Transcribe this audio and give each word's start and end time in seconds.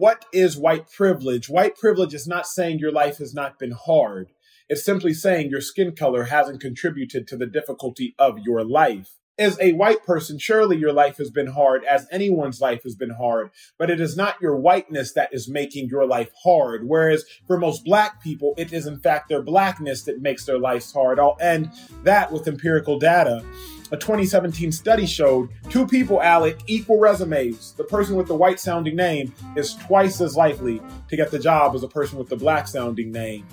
what 0.00 0.24
is 0.32 0.56
white 0.56 0.90
privilege? 0.90 1.50
White 1.50 1.76
privilege 1.76 2.14
is 2.14 2.26
not 2.26 2.46
saying 2.46 2.78
your 2.78 2.90
life 2.90 3.18
has 3.18 3.34
not 3.34 3.58
been 3.58 3.72
hard. 3.72 4.30
It's 4.66 4.82
simply 4.82 5.12
saying 5.12 5.50
your 5.50 5.60
skin 5.60 5.94
color 5.94 6.24
hasn't 6.24 6.62
contributed 6.62 7.28
to 7.28 7.36
the 7.36 7.44
difficulty 7.44 8.14
of 8.18 8.38
your 8.38 8.64
life. 8.64 9.18
As 9.38 9.58
a 9.60 9.74
white 9.74 10.02
person, 10.06 10.38
surely 10.38 10.78
your 10.78 10.94
life 10.94 11.18
has 11.18 11.30
been 11.30 11.48
hard, 11.48 11.84
as 11.84 12.06
anyone's 12.10 12.62
life 12.62 12.82
has 12.84 12.94
been 12.94 13.10
hard, 13.10 13.50
but 13.78 13.90
it 13.90 14.00
is 14.00 14.16
not 14.16 14.40
your 14.40 14.56
whiteness 14.56 15.12
that 15.12 15.34
is 15.34 15.50
making 15.50 15.90
your 15.90 16.06
life 16.06 16.30
hard. 16.44 16.88
Whereas 16.88 17.26
for 17.46 17.58
most 17.58 17.84
black 17.84 18.22
people, 18.22 18.54
it 18.56 18.72
is 18.72 18.86
in 18.86 19.00
fact 19.00 19.28
their 19.28 19.42
blackness 19.42 20.04
that 20.04 20.22
makes 20.22 20.46
their 20.46 20.58
lives 20.58 20.90
hard. 20.94 21.20
I'll 21.20 21.36
end 21.42 21.72
that 22.04 22.32
with 22.32 22.48
empirical 22.48 22.98
data. 22.98 23.44
A 23.92 23.96
2017 23.96 24.70
study 24.70 25.04
showed 25.04 25.48
two 25.68 25.84
people, 25.84 26.22
Alec, 26.22 26.60
equal 26.68 27.00
resumes. 27.00 27.72
The 27.72 27.82
person 27.82 28.14
with 28.14 28.28
the 28.28 28.36
white 28.36 28.60
sounding 28.60 28.94
name 28.94 29.34
is 29.56 29.74
twice 29.74 30.20
as 30.20 30.36
likely 30.36 30.80
to 31.08 31.16
get 31.16 31.32
the 31.32 31.40
job 31.40 31.74
as 31.74 31.82
a 31.82 31.88
person 31.88 32.16
with 32.16 32.28
the 32.28 32.36
black 32.36 32.68
sounding 32.68 33.10
name. 33.10 33.48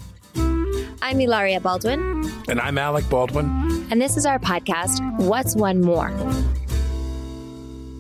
I'm 1.01 1.17
Hilaria 1.17 1.59
Baldwin. 1.59 2.31
And 2.47 2.61
I'm 2.61 2.77
Alec 2.77 3.09
Baldwin. 3.09 3.47
And 3.89 3.99
this 3.99 4.15
is 4.15 4.27
our 4.27 4.37
podcast, 4.37 5.01
What's 5.21 5.55
One 5.55 5.81
More? 5.81 6.11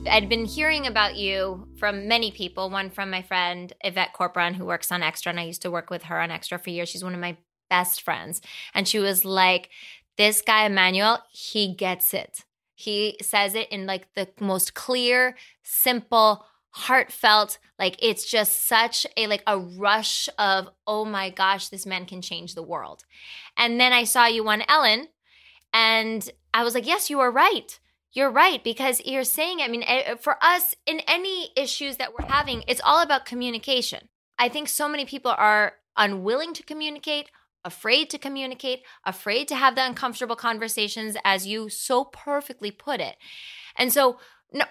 I'd 0.07 0.29
been 0.29 0.45
hearing 0.45 0.85
about 0.85 1.15
you 1.15 1.67
from 1.79 2.07
many 2.07 2.29
people. 2.29 2.69
One 2.69 2.91
from 2.91 3.09
my 3.09 3.23
friend 3.23 3.73
Yvette 3.83 4.13
Corporon, 4.13 4.53
who 4.53 4.65
works 4.65 4.91
on 4.91 5.01
Extra, 5.01 5.31
and 5.31 5.39
I 5.39 5.45
used 5.45 5.63
to 5.63 5.71
work 5.71 5.89
with 5.89 6.03
her 6.03 6.21
on 6.21 6.29
Extra 6.29 6.59
for 6.59 6.69
years. 6.69 6.89
She's 6.89 7.03
one 7.03 7.15
of 7.15 7.19
my 7.19 7.35
best 7.69 8.01
friends. 8.01 8.41
And 8.73 8.87
she 8.87 8.99
was 8.99 9.25
like, 9.25 9.69
This 10.17 10.41
guy, 10.41 10.65
Emmanuel, 10.65 11.19
he 11.31 11.73
gets 11.73 12.13
it. 12.13 12.43
He 12.73 13.17
says 13.21 13.55
it 13.55 13.69
in 13.69 13.85
like 13.85 14.13
the 14.13 14.27
most 14.39 14.73
clear, 14.73 15.35
simple, 15.63 16.45
heartfelt 16.77 17.57
like 17.79 17.97
it's 17.99 18.29
just 18.29 18.67
such 18.67 19.07
a 19.17 19.25
like 19.25 19.41
a 19.47 19.57
rush 19.57 20.29
of 20.37 20.69
oh 20.85 21.03
my 21.05 21.31
gosh 21.31 21.69
this 21.69 21.87
man 21.87 22.05
can 22.05 22.21
change 22.21 22.53
the 22.53 22.61
world. 22.61 23.03
And 23.57 23.79
then 23.79 23.93
i 23.93 24.03
saw 24.03 24.27
you 24.27 24.47
on 24.47 24.61
ellen 24.67 25.07
and 25.73 26.29
i 26.53 26.63
was 26.63 26.75
like 26.75 26.85
yes 26.85 27.09
you 27.09 27.19
are 27.19 27.31
right. 27.31 27.79
You're 28.13 28.31
right 28.31 28.63
because 28.63 29.01
you're 29.05 29.23
saying 29.23 29.59
i 29.61 29.67
mean 29.67 29.83
eh, 29.83 30.15
for 30.15 30.37
us 30.41 30.75
in 30.85 31.01
any 31.07 31.49
issues 31.55 31.97
that 31.97 32.13
we're 32.13 32.27
having 32.27 32.63
it's 32.67 32.81
all 32.83 33.01
about 33.01 33.25
communication. 33.25 34.09
I 34.37 34.49
think 34.49 34.69
so 34.69 34.87
many 34.87 35.05
people 35.05 35.33
are 35.35 35.73
unwilling 35.95 36.53
to 36.53 36.63
communicate 36.63 37.31
afraid 37.71 38.09
to 38.09 38.17
communicate 38.17 38.79
afraid 39.05 39.47
to 39.47 39.55
have 39.55 39.75
the 39.75 39.85
uncomfortable 39.85 40.35
conversations 40.35 41.15
as 41.23 41.45
you 41.45 41.69
so 41.69 42.05
perfectly 42.05 42.71
put 42.71 42.99
it 42.99 43.15
and 43.77 43.93
so 43.93 44.17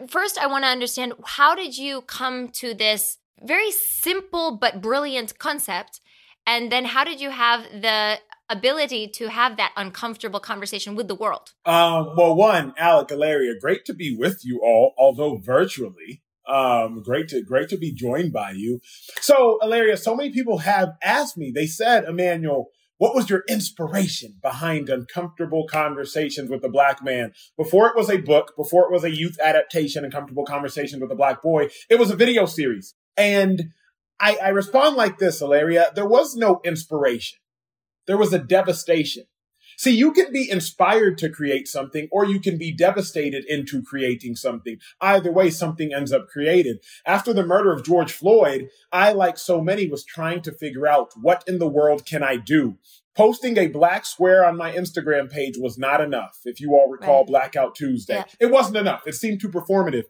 first, 0.09 0.39
I 0.39 0.47
want 0.47 0.65
to 0.65 0.69
understand 0.69 1.15
how 1.25 1.55
did 1.55 1.77
you 1.77 2.03
come 2.03 2.49
to 2.49 2.75
this 2.75 3.19
very 3.43 3.71
simple 3.71 4.57
but 4.57 4.81
brilliant 4.81 5.39
concept? 5.39 6.01
And 6.47 6.71
then 6.71 6.85
how 6.85 7.05
did 7.05 7.21
you 7.21 7.31
have 7.31 7.65
the 7.71 8.19
ability 8.49 9.09
to 9.09 9.29
have 9.29 9.57
that 9.57 9.73
uncomfortable 9.77 10.41
conversation 10.41 10.95
with 10.95 11.09
the 11.09 11.15
world? 11.15 11.53
Um, 11.65 12.15
well, 12.17 12.37
one, 12.37 12.73
Alec 12.79 13.11
Hilaria, 13.11 13.55
great 13.61 13.85
to 13.87 13.95
be 13.95 14.17
with 14.17 14.43
you 14.45 14.61
all, 14.63 14.95
although 14.97 15.37
virtually. 15.37 16.23
Um, 16.49 17.03
great 17.03 17.27
to 17.31 17.43
great 17.43 17.69
to 17.71 17.77
be 17.77 17.91
joined 17.91 18.33
by 18.33 18.53
you. 18.53 18.81
So, 19.21 19.59
Hilaria, 19.61 19.97
so 19.97 20.15
many 20.15 20.31
people 20.31 20.59
have 20.59 20.91
asked 21.03 21.37
me. 21.37 21.51
They 21.53 21.67
said, 21.67 22.05
Emmanuel, 22.05 22.69
what 22.99 23.15
was 23.15 23.29
your 23.29 23.43
inspiration 23.49 24.37
behind 24.43 24.89
Uncomfortable 24.89 25.67
Conversations 25.69 26.51
with 26.51 26.63
the 26.63 26.69
Black 26.69 27.03
Man? 27.05 27.33
Before 27.57 27.89
it 27.89 27.97
was 27.97 28.09
a 28.09 28.19
book, 28.19 28.55
before 28.57 28.85
it 28.85 28.93
was 28.93 29.05
a 29.05 29.15
youth 29.15 29.39
adaptation, 29.43 30.05
Uncomfortable 30.05 30.45
Conversations 30.45 31.03
with 31.03 31.11
a 31.11 31.17
Black 31.17 31.43
Boy, 31.43 31.69
it 31.91 31.99
was 31.99 32.11
a 32.11 32.17
video 32.17 32.47
series. 32.47 32.95
And 33.17 33.71
I, 34.19 34.37
I 34.43 34.49
respond 34.49 34.97
like 34.97 35.19
this, 35.19 35.41
Hilaria. 35.41 35.93
There 35.95 36.09
was 36.09 36.37
no 36.37 36.61
inspiration. 36.65 37.39
There 38.07 38.17
was 38.17 38.33
a 38.33 38.39
devastation. 38.39 39.25
See, 39.77 39.95
you 39.95 40.13
can 40.13 40.33
be 40.33 40.51
inspired 40.51 41.19
to 41.19 41.29
create 41.29 41.69
something 41.69 42.09
or 42.11 42.25
you 42.25 42.41
can 42.41 42.59
be 42.59 42.73
devastated 42.73 43.45
into 43.47 43.83
creating 43.83 44.37
something. 44.37 44.79
Either 45.01 45.31
way, 45.31 45.51
something 45.51 45.93
ends 45.93 46.13
up 46.13 46.29
created. 46.29 46.79
After 47.05 47.33
the 47.33 47.47
murder 47.47 47.73
of 47.73 47.85
George 47.85 48.13
Floyd, 48.13 48.69
I, 48.93 49.13
like 49.13 49.39
so 49.39 49.61
many, 49.61 49.89
was 49.89 50.05
trying 50.05 50.43
to 50.43 50.53
figure 50.53 50.87
out 50.87 51.13
what 51.21 51.45
in 51.47 51.59
the 51.59 51.69
world 51.69 52.07
can 52.07 52.23
I 52.23 52.37
do? 52.37 52.79
Posting 53.15 53.57
a 53.57 53.69
black 53.69 54.05
square 54.05 54.45
on 54.45 54.59
my 54.59 54.73
Instagram 54.73 55.31
page 55.31 55.57
was 55.57 55.79
not 55.79 56.03
enough. 56.03 56.41
If 56.45 56.61
you 56.61 56.75
all 56.75 56.91
recall 56.91 57.21
right. 57.21 57.27
Blackout 57.29 57.75
Tuesday, 57.75 58.17
yeah. 58.17 58.25
it 58.39 58.51
wasn't 58.51 58.77
enough. 58.77 59.07
It 59.07 59.15
seemed 59.15 59.41
too 59.41 59.49
performative. 59.49 60.05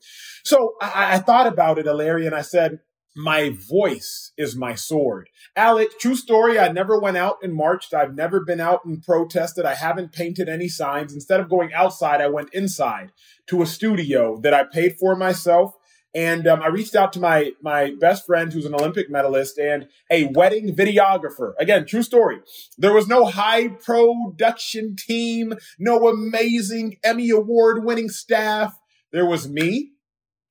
So 0.45 0.75
I, 0.81 1.15
I 1.15 1.19
thought 1.19 1.47
about 1.47 1.79
it, 1.79 1.87
Hilaria, 1.87 2.27
and 2.27 2.35
I 2.35 2.43
said, 2.43 2.81
my 3.17 3.57
voice 3.69 4.33
is 4.37 4.55
my 4.55 4.75
sword. 4.75 5.31
Alec, 5.57 5.99
true 5.99 6.15
story. 6.15 6.59
I 6.59 6.71
never 6.71 7.01
went 7.01 7.17
out 7.17 7.39
and 7.43 7.55
marched. 7.55 7.95
I've 7.95 8.15
never 8.15 8.41
been 8.41 8.61
out 8.61 8.85
and 8.85 9.03
protested. 9.03 9.65
I 9.65 9.75
haven't 9.75 10.13
painted 10.13 10.51
any 10.51 10.69
signs. 10.69 11.15
Instead 11.15 11.41
of 11.41 11.49
going 11.49 11.73
outside, 11.73 12.21
I 12.21 12.29
went 12.29 12.53
inside 12.53 13.13
to 13.47 13.63
a 13.63 13.67
studio 13.67 14.39
that 14.43 14.53
I 14.53 14.65
paid 14.65 14.97
for 14.99 15.17
myself. 15.17 15.75
And 16.15 16.47
um, 16.47 16.63
I 16.63 16.69
reached 16.69 16.95
out 16.95 17.13
to 17.15 17.21
my 17.21 17.53
my 17.63 17.95
best 17.99 18.25
friend, 18.27 18.53
who's 18.53 18.65
an 18.65 18.75
Olympic 18.75 19.11
medalist 19.11 19.59
and 19.59 19.89
a 20.11 20.27
wedding 20.35 20.75
videographer. 20.75 21.53
Again, 21.59 21.85
true 21.87 22.03
story. 22.03 22.41
There 22.79 22.95
was 22.95 23.07
no 23.07 23.27
high 23.27 23.69
production 23.69 24.97
team, 24.97 25.55
no 25.79 26.09
amazing 26.09 26.97
Emmy 27.05 27.31
award 27.31 27.85
winning 27.85 28.09
staff. 28.09 28.79
There 29.13 29.27
was 29.27 29.49
me, 29.49 29.93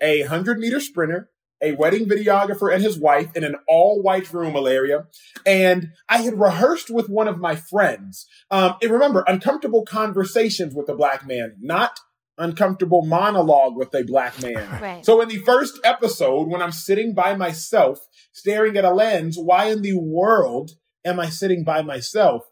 a 0.01 0.21
hundred 0.23 0.59
meter 0.59 0.79
sprinter, 0.79 1.29
a 1.65 1.75
wedding 1.75 2.07
videographer 2.07 2.71
and 2.71 2.83
his 2.83 2.97
wife 2.97 3.35
in 3.35 3.43
an 3.43 3.55
all 3.67 4.01
white 4.01 4.31
room, 4.31 4.53
Hilaria. 4.53 5.07
And 5.45 5.89
I 6.07 6.19
had 6.19 6.39
rehearsed 6.39 6.91
with 6.91 7.09
one 7.09 7.27
of 7.27 7.39
my 7.39 7.55
friends. 7.55 8.27
Um, 8.51 8.75
and 8.81 8.91
remember, 8.91 9.23
uncomfortable 9.27 9.83
conversations 9.83 10.75
with 10.75 10.87
a 10.89 10.95
black 10.95 11.27
man, 11.27 11.55
not 11.59 11.99
uncomfortable 12.37 13.03
monologue 13.05 13.75
with 13.75 13.93
a 13.95 14.03
black 14.03 14.39
man. 14.41 14.67
Right. 14.85 15.05
So 15.05 15.21
in 15.21 15.29
the 15.29 15.37
first 15.37 15.79
episode, 15.83 16.47
when 16.47 16.61
I'm 16.61 16.71
sitting 16.71 17.13
by 17.13 17.35
myself, 17.35 17.99
staring 18.33 18.77
at 18.77 18.85
a 18.85 18.91
lens, 18.91 19.37
why 19.37 19.65
in 19.65 19.81
the 19.81 19.97
world 19.97 20.71
am 21.03 21.19
I 21.19 21.29
sitting 21.29 21.63
by 21.63 21.81
myself? 21.81 22.43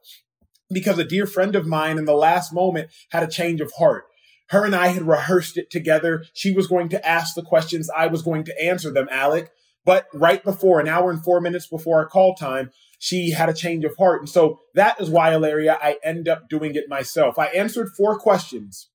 Because 0.72 0.98
a 0.98 1.04
dear 1.04 1.28
friend 1.28 1.56
of 1.56 1.68
mine 1.68 1.98
in 1.98 2.06
the 2.06 2.16
last 2.16 2.54
moment 2.54 2.90
had 3.12 3.24
a 3.24 3.28
change 3.28 3.62
of 3.62 3.72
heart. 3.78 4.06
Her 4.50 4.66
and 4.66 4.76
I 4.76 4.88
had 4.88 5.08
rehearsed 5.08 5.58
it 5.58 5.72
together. 5.72 6.26
She 6.34 6.52
was 6.52 6.68
going 6.68 6.90
to 6.90 7.08
ask 7.08 7.36
the 7.36 7.42
questions. 7.42 7.90
I 7.96 8.08
was 8.08 8.22
going 8.22 8.44
to 8.46 8.64
answer 8.64 8.92
them, 8.92 9.08
Alec. 9.10 9.52
But 9.86 10.08
right 10.14 10.44
before, 10.44 10.80
an 10.80 10.88
hour 10.88 11.12
and 11.12 11.24
four 11.24 11.42
minutes 11.42 11.68
before 11.68 12.00
our 12.00 12.08
call 12.08 12.36
time, 12.36 12.72
she 13.00 13.32
had 13.32 13.50
a 13.50 13.54
change 13.54 13.84
of 13.84 13.98
heart. 13.98 14.22
And 14.22 14.30
so 14.30 14.62
that 14.76 15.00
is 15.02 15.10
why, 15.10 15.32
Hilaria, 15.32 15.78
I 15.82 15.98
end 16.04 16.30
up 16.30 16.48
doing 16.50 16.76
it 16.76 16.86
myself. 16.88 17.38
I 17.38 17.48
answered 17.48 17.90
four 17.98 18.18
questions. 18.18 18.90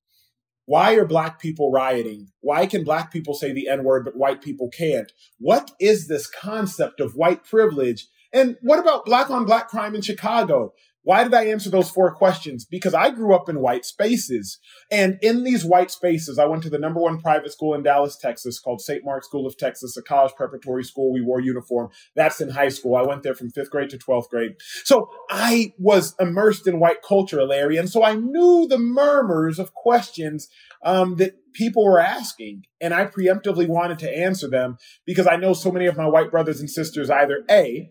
Why 0.65 0.93
are 0.93 1.05
black 1.05 1.39
people 1.39 1.71
rioting? 1.71 2.27
Why 2.41 2.65
can 2.65 2.83
black 2.83 3.11
people 3.11 3.33
say 3.33 3.51
the 3.51 3.67
N 3.67 3.83
word, 3.83 4.05
but 4.05 4.15
white 4.15 4.41
people 4.41 4.69
can't? 4.69 5.11
What 5.39 5.71
is 5.79 6.07
this 6.07 6.27
concept 6.27 6.99
of 6.99 7.15
white 7.15 7.43
privilege? 7.43 8.07
And 8.31 8.55
what 8.61 8.79
about 8.79 9.05
black 9.05 9.29
on 9.31 9.45
black 9.45 9.67
crime 9.67 9.95
in 9.95 10.01
Chicago? 10.01 10.73
Why 11.03 11.23
did 11.23 11.33
I 11.33 11.45
answer 11.45 11.69
those 11.69 11.89
four 11.89 12.13
questions? 12.13 12.65
Because 12.65 12.93
I 12.93 13.09
grew 13.09 13.33
up 13.33 13.47
in 13.49 13.61
white 13.61 13.85
spaces. 13.85 14.59
And 14.91 15.17
in 15.21 15.43
these 15.43 15.63
white 15.63 15.91
spaces, 15.91 16.37
I 16.37 16.45
went 16.45 16.63
to 16.63 16.69
the 16.69 16.77
number 16.77 16.99
one 16.99 17.19
private 17.19 17.51
school 17.51 17.73
in 17.73 17.83
Dallas, 17.83 18.17
Texas 18.17 18.59
called 18.59 18.81
St. 18.81 19.03
Mark's 19.05 19.27
School 19.27 19.47
of 19.47 19.57
Texas, 19.57 19.95
a 19.97 20.01
college 20.01 20.33
preparatory 20.35 20.83
school. 20.83 21.13
We 21.13 21.21
wore 21.21 21.39
uniform. 21.39 21.89
That's 22.15 22.41
in 22.41 22.49
high 22.49 22.69
school. 22.69 22.95
I 22.95 23.03
went 23.03 23.23
there 23.23 23.35
from 23.35 23.49
fifth 23.49 23.71
grade 23.71 23.89
to 23.91 23.97
12th 23.97 24.29
grade. 24.29 24.51
So 24.83 25.09
I 25.29 25.73
was 25.77 26.15
immersed 26.19 26.67
in 26.67 26.79
white 26.79 27.01
culture, 27.01 27.43
Larry. 27.43 27.77
And 27.77 27.89
so 27.89 28.03
I 28.03 28.15
knew 28.15 28.67
the 28.69 28.79
murmurs 28.79 29.57
of 29.57 29.73
questions 29.73 30.49
um, 30.83 31.15
that 31.15 31.35
people 31.53 31.85
were 31.85 31.99
asking. 31.99 32.63
And 32.81 32.93
I 32.93 33.05
preemptively 33.05 33.67
wanted 33.67 33.99
to 33.99 34.17
answer 34.17 34.49
them 34.49 34.77
because 35.05 35.27
I 35.27 35.37
know 35.37 35.53
so 35.53 35.71
many 35.71 35.85
of 35.85 35.97
my 35.97 36.07
white 36.07 36.31
brothers 36.31 36.59
and 36.59 36.69
sisters 36.69 37.09
either 37.09 37.43
A, 37.49 37.89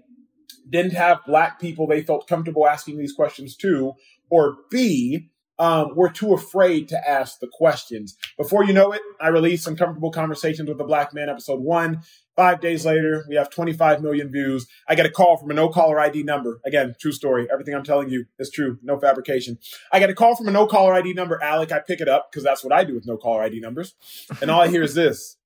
didn't 0.69 0.93
have 0.93 1.25
black 1.27 1.61
people 1.61 1.87
they 1.87 2.03
felt 2.03 2.29
comfortable 2.29 2.67
asking 2.67 2.99
these 2.99 3.13
questions 3.13 3.57
to, 3.57 3.95
or 4.31 4.57
B, 4.71 5.31
um, 5.59 5.97
were 5.97 6.09
too 6.09 6.35
afraid 6.35 6.89
to 6.89 7.09
ask 7.09 7.41
the 7.41 7.49
questions. 7.49 8.17
Before 8.37 8.65
you 8.65 8.73
know 8.73 8.93
it, 8.93 9.03
I 9.21 9.29
released 9.29 9.67
Uncomfortable 9.67 10.13
Conversations 10.13 10.69
with 10.69 10.81
a 10.81 10.85
Black 10.85 11.13
Man, 11.13 11.29
episode 11.29 11.61
one. 11.61 12.03
Five 12.37 12.61
days 12.61 12.87
later, 12.87 13.25
we 13.29 13.35
have 13.35 13.51
25 13.51 14.01
million 14.01 14.31
views. 14.31 14.69
I 14.87 14.95
get 14.95 15.07
a 15.07 15.11
call 15.11 15.37
from 15.37 15.51
a 15.51 15.55
no 15.55 15.69
caller 15.69 15.99
ID 15.99 16.23
number. 16.23 16.61
Again, 16.65 16.95
true 17.01 17.11
story. 17.11 17.49
Everything 17.53 17.75
I'm 17.75 17.83
telling 17.83 18.09
you 18.11 18.27
is 18.39 18.51
true. 18.51 18.79
No 18.83 19.01
fabrication. 19.01 19.59
I 19.93 19.99
get 19.99 20.11
a 20.11 20.15
call 20.15 20.37
from 20.37 20.47
a 20.47 20.53
no 20.53 20.69
caller 20.69 20.95
ID 20.95 21.15
number. 21.15 21.43
Alec, 21.43 21.73
I 21.73 21.81
pick 21.81 22.01
it 22.01 22.09
up 22.09 22.31
because 22.31 22.45
that's 22.45 22.63
what 22.63 22.73
I 22.73 22.85
do 22.85 22.95
with 22.95 23.07
no 23.07 23.17
caller 23.17 23.43
ID 23.43 23.59
numbers. 23.59 23.95
And 24.41 24.53
all 24.53 24.61
I 24.61 24.69
hear 24.69 24.85
is 24.85 24.95
this 24.95 25.37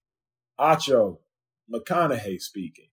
Acho 0.61 1.19
McConaughey 1.73 2.41
speaking. 2.43 2.89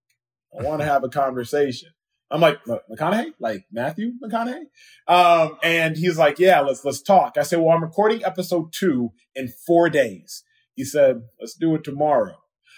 I 0.57 0.63
want 0.63 0.79
to 0.79 0.85
have 0.85 1.03
a 1.03 1.09
conversation. 1.09 1.89
I'm 2.31 2.41
like, 2.41 2.59
McConaughey, 2.65 3.33
like 3.39 3.65
Matthew 3.71 4.11
McConaughey. 4.23 4.65
Um, 5.07 5.57
and 5.63 5.97
he's 5.97 6.17
like, 6.17 6.37
yeah, 6.39 6.61
let's, 6.61 6.85
let's 6.85 7.01
talk. 7.01 7.37
I 7.37 7.43
said, 7.43 7.59
well, 7.59 7.75
I'm 7.75 7.83
recording 7.83 8.23
episode 8.23 8.71
two 8.71 9.11
in 9.35 9.47
four 9.65 9.89
days. 9.89 10.43
He 10.75 10.85
said, 10.85 11.23
let's 11.39 11.55
do 11.55 11.75
it 11.75 11.83
tomorrow. 11.83 12.37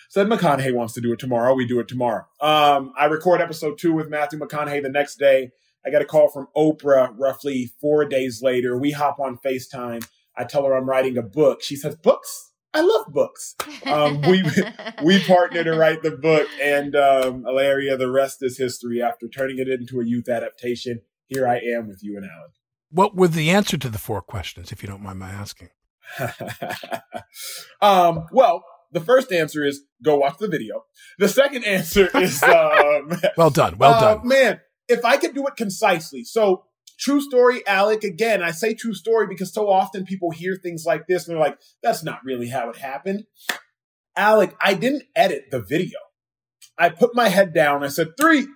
said 0.09 0.27
McConaughey 0.27 0.73
wants 0.73 0.93
to 0.93 1.01
do 1.01 1.11
it 1.11 1.19
tomorrow. 1.19 1.53
We 1.53 1.67
do 1.67 1.79
it 1.79 1.87
tomorrow. 1.87 2.25
Um, 2.39 2.93
I 2.97 3.05
record 3.05 3.41
episode 3.41 3.77
two 3.77 3.93
with 3.93 4.09
Matthew 4.09 4.39
McConaughey 4.39 4.81
the 4.81 4.89
next 4.89 5.17
day. 5.17 5.51
I 5.85 5.89
get 5.89 6.01
a 6.01 6.05
call 6.05 6.29
from 6.29 6.47
Oprah 6.55 7.13
roughly 7.17 7.71
four 7.81 8.05
days 8.05 8.41
later. 8.41 8.77
We 8.77 8.91
hop 8.91 9.19
on 9.19 9.37
FaceTime. 9.37 10.07
I 10.37 10.45
tell 10.45 10.65
her 10.65 10.75
I'm 10.75 10.87
writing 10.87 11.17
a 11.17 11.23
book. 11.23 11.61
She 11.61 11.75
says, 11.75 11.95
Books? 11.95 12.50
I 12.73 12.81
love 12.81 13.07
books. 13.09 13.55
Um, 13.85 14.21
we 14.21 14.43
we 15.03 15.23
partnered 15.23 15.65
to 15.65 15.73
write 15.73 16.03
the 16.03 16.11
book, 16.11 16.47
and 16.61 16.95
um, 16.95 17.43
Hilaria, 17.43 17.97
the 17.97 18.09
rest 18.09 18.37
is 18.41 18.57
history. 18.57 19.01
After 19.01 19.27
turning 19.27 19.59
it 19.59 19.67
into 19.67 19.99
a 19.99 20.05
youth 20.05 20.29
adaptation, 20.29 21.01
here 21.27 21.47
I 21.47 21.57
am 21.57 21.87
with 21.87 22.01
you 22.01 22.15
and 22.17 22.25
Alan. 22.25 22.51
What 22.89 23.15
were 23.15 23.27
the 23.27 23.49
answer 23.49 23.77
to 23.77 23.89
the 23.89 23.97
four 23.97 24.21
questions, 24.21 24.71
if 24.71 24.83
you 24.83 24.87
don't 24.87 25.01
mind 25.01 25.19
my 25.19 25.29
asking? 25.29 25.69
um, 27.81 28.25
well, 28.31 28.63
the 28.91 28.99
first 29.01 29.31
answer 29.31 29.65
is 29.65 29.81
go 30.03 30.17
watch 30.17 30.37
the 30.39 30.47
video. 30.47 30.83
The 31.17 31.29
second 31.29 31.63
answer 31.65 32.09
is 32.17 32.41
um, 32.43 33.11
well 33.37 33.49
done, 33.49 33.77
well 33.77 33.93
uh, 33.93 34.15
done, 34.15 34.27
man. 34.27 34.61
If 34.87 35.05
I 35.05 35.17
could 35.17 35.33
do 35.33 35.47
it 35.47 35.55
concisely, 35.55 36.23
so 36.23 36.65
true 37.01 37.19
story, 37.19 37.65
Alec. 37.67 38.03
Again, 38.03 38.41
I 38.41 38.51
say 38.51 38.73
true 38.73 38.93
story 38.93 39.27
because 39.27 39.53
so 39.53 39.69
often 39.69 40.05
people 40.05 40.31
hear 40.31 40.55
things 40.55 40.85
like 40.85 41.07
this 41.07 41.27
and 41.27 41.35
they're 41.35 41.43
like, 41.43 41.59
"That's 41.83 42.03
not 42.03 42.23
really 42.23 42.47
how 42.47 42.69
it 42.69 42.77
happened." 42.77 43.25
Alec, 44.15 44.55
I 44.61 44.75
didn't 44.75 45.03
edit 45.15 45.45
the 45.51 45.61
video. 45.61 45.99
I 46.77 46.89
put 46.89 47.15
my 47.15 47.29
head 47.29 47.53
down. 47.53 47.83
I 47.83 47.87
said 47.87 48.17
three, 48.19 48.47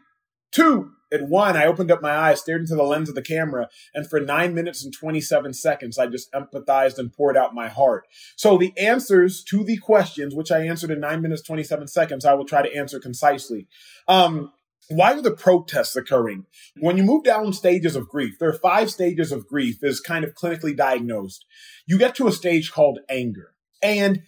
two, 0.51 0.91
and 1.11 1.29
one, 1.29 1.55
I 1.55 1.65
opened 1.65 1.91
up 1.91 2.01
my 2.01 2.11
eyes, 2.11 2.41
stared 2.41 2.61
into 2.61 2.75
the 2.75 2.83
lens 2.83 3.09
of 3.09 3.15
the 3.15 3.21
camera, 3.21 3.69
and 3.93 4.09
for 4.09 4.19
nine 4.19 4.53
minutes 4.53 4.83
and 4.83 4.93
27 4.93 5.53
seconds, 5.53 5.97
I 5.97 6.07
just 6.07 6.31
empathized 6.33 6.97
and 6.97 7.13
poured 7.13 7.37
out 7.37 7.53
my 7.53 7.67
heart. 7.67 8.05
So 8.35 8.57
the 8.57 8.73
answers 8.77 9.43
to 9.45 9.63
the 9.63 9.77
questions, 9.77 10.35
which 10.35 10.51
I 10.51 10.65
answered 10.65 10.91
in 10.91 10.99
nine 10.99 11.21
minutes, 11.21 11.41
27 11.43 11.87
seconds, 11.87 12.25
I 12.25 12.33
will 12.33 12.45
try 12.45 12.61
to 12.61 12.75
answer 12.75 12.99
concisely. 12.99 13.67
Um, 14.07 14.51
why 14.89 15.13
are 15.13 15.21
the 15.21 15.31
protests 15.31 15.95
occurring? 15.95 16.45
When 16.79 16.97
you 16.97 17.03
move 17.03 17.23
down 17.23 17.53
stages 17.53 17.95
of 17.95 18.09
grief, 18.09 18.37
there 18.39 18.49
are 18.49 18.53
five 18.53 18.91
stages 18.91 19.31
of 19.31 19.47
grief 19.47 19.83
as 19.83 19.99
kind 19.99 20.23
of 20.23 20.35
clinically 20.35 20.75
diagnosed. 20.75 21.45
You 21.87 21.97
get 21.97 22.15
to 22.15 22.27
a 22.27 22.31
stage 22.31 22.71
called 22.71 22.99
anger. 23.09 23.53
And 23.81 24.23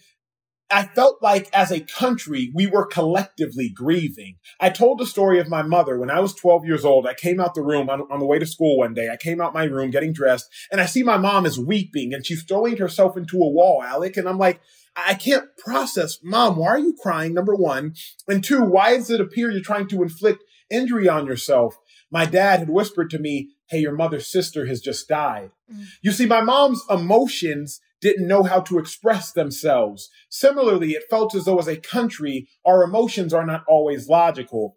I 0.70 0.84
felt 0.84 1.22
like 1.22 1.48
as 1.52 1.72
a 1.72 1.80
country, 1.80 2.52
we 2.54 2.66
were 2.66 2.84
collectively 2.84 3.70
grieving. 3.70 4.36
I 4.60 4.68
told 4.68 4.98
the 4.98 5.06
story 5.06 5.40
of 5.40 5.48
my 5.48 5.62
mother 5.62 5.98
when 5.98 6.10
I 6.10 6.20
was 6.20 6.34
12 6.34 6.66
years 6.66 6.84
old. 6.84 7.06
I 7.06 7.14
came 7.14 7.40
out 7.40 7.54
the 7.54 7.62
room 7.62 7.88
on, 7.88 8.02
on, 8.10 8.18
the 8.18 8.26
way 8.26 8.38
to 8.38 8.44
school 8.44 8.76
one 8.78 8.92
day. 8.92 9.08
I 9.10 9.16
came 9.16 9.40
out 9.40 9.54
my 9.54 9.64
room 9.64 9.90
getting 9.90 10.12
dressed 10.12 10.46
and 10.70 10.80
I 10.80 10.86
see 10.86 11.02
my 11.02 11.16
mom 11.16 11.46
is 11.46 11.58
weeping 11.58 12.12
and 12.12 12.24
she's 12.24 12.42
throwing 12.42 12.76
herself 12.76 13.16
into 13.16 13.38
a 13.38 13.48
wall, 13.48 13.82
Alec. 13.82 14.18
And 14.18 14.28
I'm 14.28 14.38
like, 14.38 14.60
I 14.94 15.14
can't 15.14 15.56
process, 15.56 16.18
mom, 16.22 16.56
why 16.56 16.68
are 16.68 16.78
you 16.78 16.94
crying? 17.00 17.32
Number 17.32 17.54
one. 17.54 17.94
And 18.26 18.44
two, 18.44 18.62
why 18.62 18.96
does 18.96 19.10
it 19.10 19.20
appear 19.20 19.50
you're 19.50 19.62
trying 19.62 19.88
to 19.88 20.02
inflict 20.02 20.42
injury 20.70 21.08
on 21.08 21.26
yourself? 21.26 21.78
My 22.10 22.24
dad 22.24 22.60
had 22.60 22.70
whispered 22.70 23.10
to 23.10 23.18
me, 23.18 23.50
Hey, 23.68 23.80
your 23.80 23.94
mother's 23.94 24.26
sister 24.26 24.66
has 24.66 24.80
just 24.80 25.08
died. 25.08 25.50
Mm. 25.72 25.84
You 26.00 26.12
see, 26.12 26.26
my 26.26 26.40
mom's 26.40 26.82
emotions 26.88 27.80
didn't 28.00 28.28
know 28.28 28.44
how 28.44 28.60
to 28.60 28.78
express 28.78 29.32
themselves. 29.32 30.08
Similarly, 30.30 30.92
it 30.92 31.04
felt 31.10 31.34
as 31.34 31.44
though 31.44 31.58
as 31.58 31.68
a 31.68 31.76
country, 31.76 32.48
our 32.64 32.82
emotions 32.82 33.34
are 33.34 33.44
not 33.44 33.64
always 33.68 34.08
logical. 34.08 34.76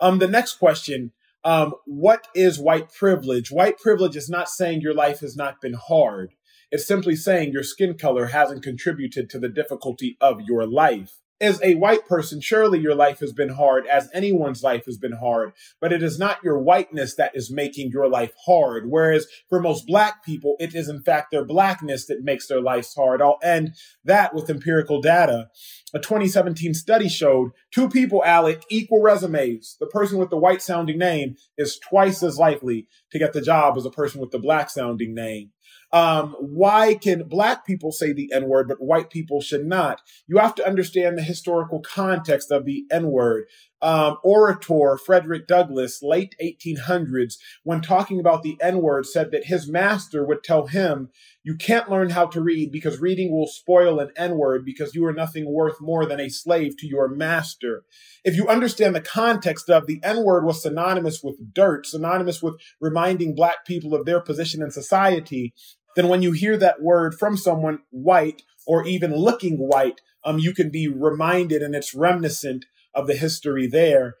Um, 0.00 0.18
the 0.18 0.26
next 0.26 0.54
question, 0.54 1.12
um, 1.44 1.74
what 1.84 2.26
is 2.34 2.58
white 2.58 2.92
privilege? 2.92 3.50
White 3.50 3.78
privilege 3.78 4.16
is 4.16 4.28
not 4.28 4.48
saying 4.48 4.80
your 4.80 4.94
life 4.94 5.20
has 5.20 5.36
not 5.36 5.60
been 5.60 5.74
hard. 5.74 6.32
It's 6.72 6.86
simply 6.86 7.14
saying 7.14 7.52
your 7.52 7.62
skin 7.62 7.96
color 7.96 8.26
hasn't 8.26 8.64
contributed 8.64 9.30
to 9.30 9.38
the 9.38 9.48
difficulty 9.48 10.16
of 10.20 10.40
your 10.40 10.66
life 10.66 11.20
as 11.40 11.60
a 11.62 11.74
white 11.74 12.06
person, 12.06 12.40
surely 12.40 12.78
your 12.78 12.94
life 12.94 13.20
has 13.20 13.32
been 13.32 13.50
hard, 13.50 13.86
as 13.86 14.08
anyone's 14.14 14.62
life 14.62 14.86
has 14.86 14.96
been 14.96 15.12
hard, 15.12 15.52
but 15.80 15.92
it 15.92 16.02
is 16.02 16.18
not 16.18 16.42
your 16.42 16.58
whiteness 16.58 17.14
that 17.16 17.36
is 17.36 17.50
making 17.50 17.90
your 17.90 18.08
life 18.08 18.32
hard. 18.46 18.84
Whereas 18.88 19.26
for 19.48 19.60
most 19.60 19.86
black 19.86 20.24
people, 20.24 20.56
it 20.58 20.74
is 20.74 20.88
in 20.88 21.02
fact 21.02 21.30
their 21.30 21.44
blackness 21.44 22.06
that 22.06 22.24
makes 22.24 22.46
their 22.46 22.60
lives 22.60 22.94
hard. 22.94 23.20
I'll 23.20 23.38
end 23.42 23.74
that 24.04 24.34
with 24.34 24.48
empirical 24.48 25.00
data. 25.00 25.48
A 25.94 25.98
2017 25.98 26.74
study 26.74 27.08
showed 27.08 27.52
two 27.70 27.88
people, 27.88 28.24
Alec, 28.24 28.64
equal 28.70 29.02
resumes. 29.02 29.76
The 29.78 29.86
person 29.86 30.18
with 30.18 30.30
the 30.30 30.36
white 30.36 30.62
sounding 30.62 30.98
name 30.98 31.36
is 31.58 31.78
twice 31.78 32.22
as 32.22 32.38
likely 32.38 32.88
to 33.12 33.18
get 33.18 33.32
the 33.32 33.42
job 33.42 33.76
as 33.76 33.84
a 33.84 33.90
person 33.90 34.20
with 34.20 34.30
the 34.30 34.38
black 34.38 34.70
sounding 34.70 35.14
name. 35.14 35.50
Um, 35.92 36.36
why 36.40 36.94
can 36.94 37.28
black 37.28 37.64
people 37.64 37.92
say 37.92 38.12
the 38.12 38.30
N 38.32 38.48
word, 38.48 38.68
but 38.68 38.82
white 38.82 39.10
people 39.10 39.40
should 39.40 39.64
not? 39.64 40.00
You 40.26 40.38
have 40.38 40.54
to 40.56 40.66
understand 40.66 41.16
the 41.16 41.22
historical 41.22 41.80
context 41.80 42.50
of 42.50 42.64
the 42.64 42.84
N 42.90 43.10
word. 43.10 43.46
Um, 43.82 44.16
orator 44.24 44.96
Frederick 44.96 45.46
Douglass, 45.46 46.02
late 46.02 46.34
1800s, 46.42 47.34
when 47.62 47.82
talking 47.82 48.18
about 48.18 48.42
the 48.42 48.56
N 48.60 48.80
word, 48.80 49.06
said 49.06 49.30
that 49.30 49.44
his 49.44 49.68
master 49.68 50.26
would 50.26 50.42
tell 50.42 50.66
him, 50.66 51.10
You 51.44 51.56
can't 51.56 51.90
learn 51.90 52.10
how 52.10 52.26
to 52.26 52.40
read 52.40 52.72
because 52.72 53.00
reading 53.00 53.30
will 53.30 53.46
spoil 53.46 54.00
an 54.00 54.10
N 54.16 54.38
word 54.38 54.64
because 54.64 54.94
you 54.94 55.04
are 55.04 55.12
nothing 55.12 55.52
worth 55.52 55.80
more 55.80 56.06
than 56.06 56.18
a 56.18 56.30
slave 56.30 56.76
to 56.78 56.86
your 56.86 57.08
master. 57.08 57.84
If 58.24 58.34
you 58.34 58.48
understand 58.48 58.94
the 58.94 59.00
context 59.00 59.68
of 59.68 59.86
the 59.86 60.00
N 60.02 60.24
word 60.24 60.44
was 60.44 60.62
synonymous 60.62 61.22
with 61.22 61.36
dirt, 61.54 61.86
synonymous 61.86 62.42
with 62.42 62.54
reminding 62.80 63.34
black 63.34 63.66
people 63.66 63.94
of 63.94 64.06
their 64.06 64.20
position 64.20 64.62
in 64.62 64.70
society, 64.70 65.54
then 65.96 66.08
when 66.08 66.22
you 66.22 66.32
hear 66.32 66.56
that 66.56 66.80
word 66.80 67.14
from 67.18 67.36
someone 67.36 67.80
white 67.90 68.42
or 68.66 68.86
even 68.86 69.16
looking 69.16 69.56
white, 69.56 70.00
um, 70.24 70.38
you 70.38 70.54
can 70.54 70.70
be 70.70 70.86
reminded 70.86 71.62
and 71.62 71.74
it's 71.74 71.94
reminiscent 71.94 72.66
of 72.94 73.06
the 73.06 73.16
history 73.16 73.66
there. 73.66 74.14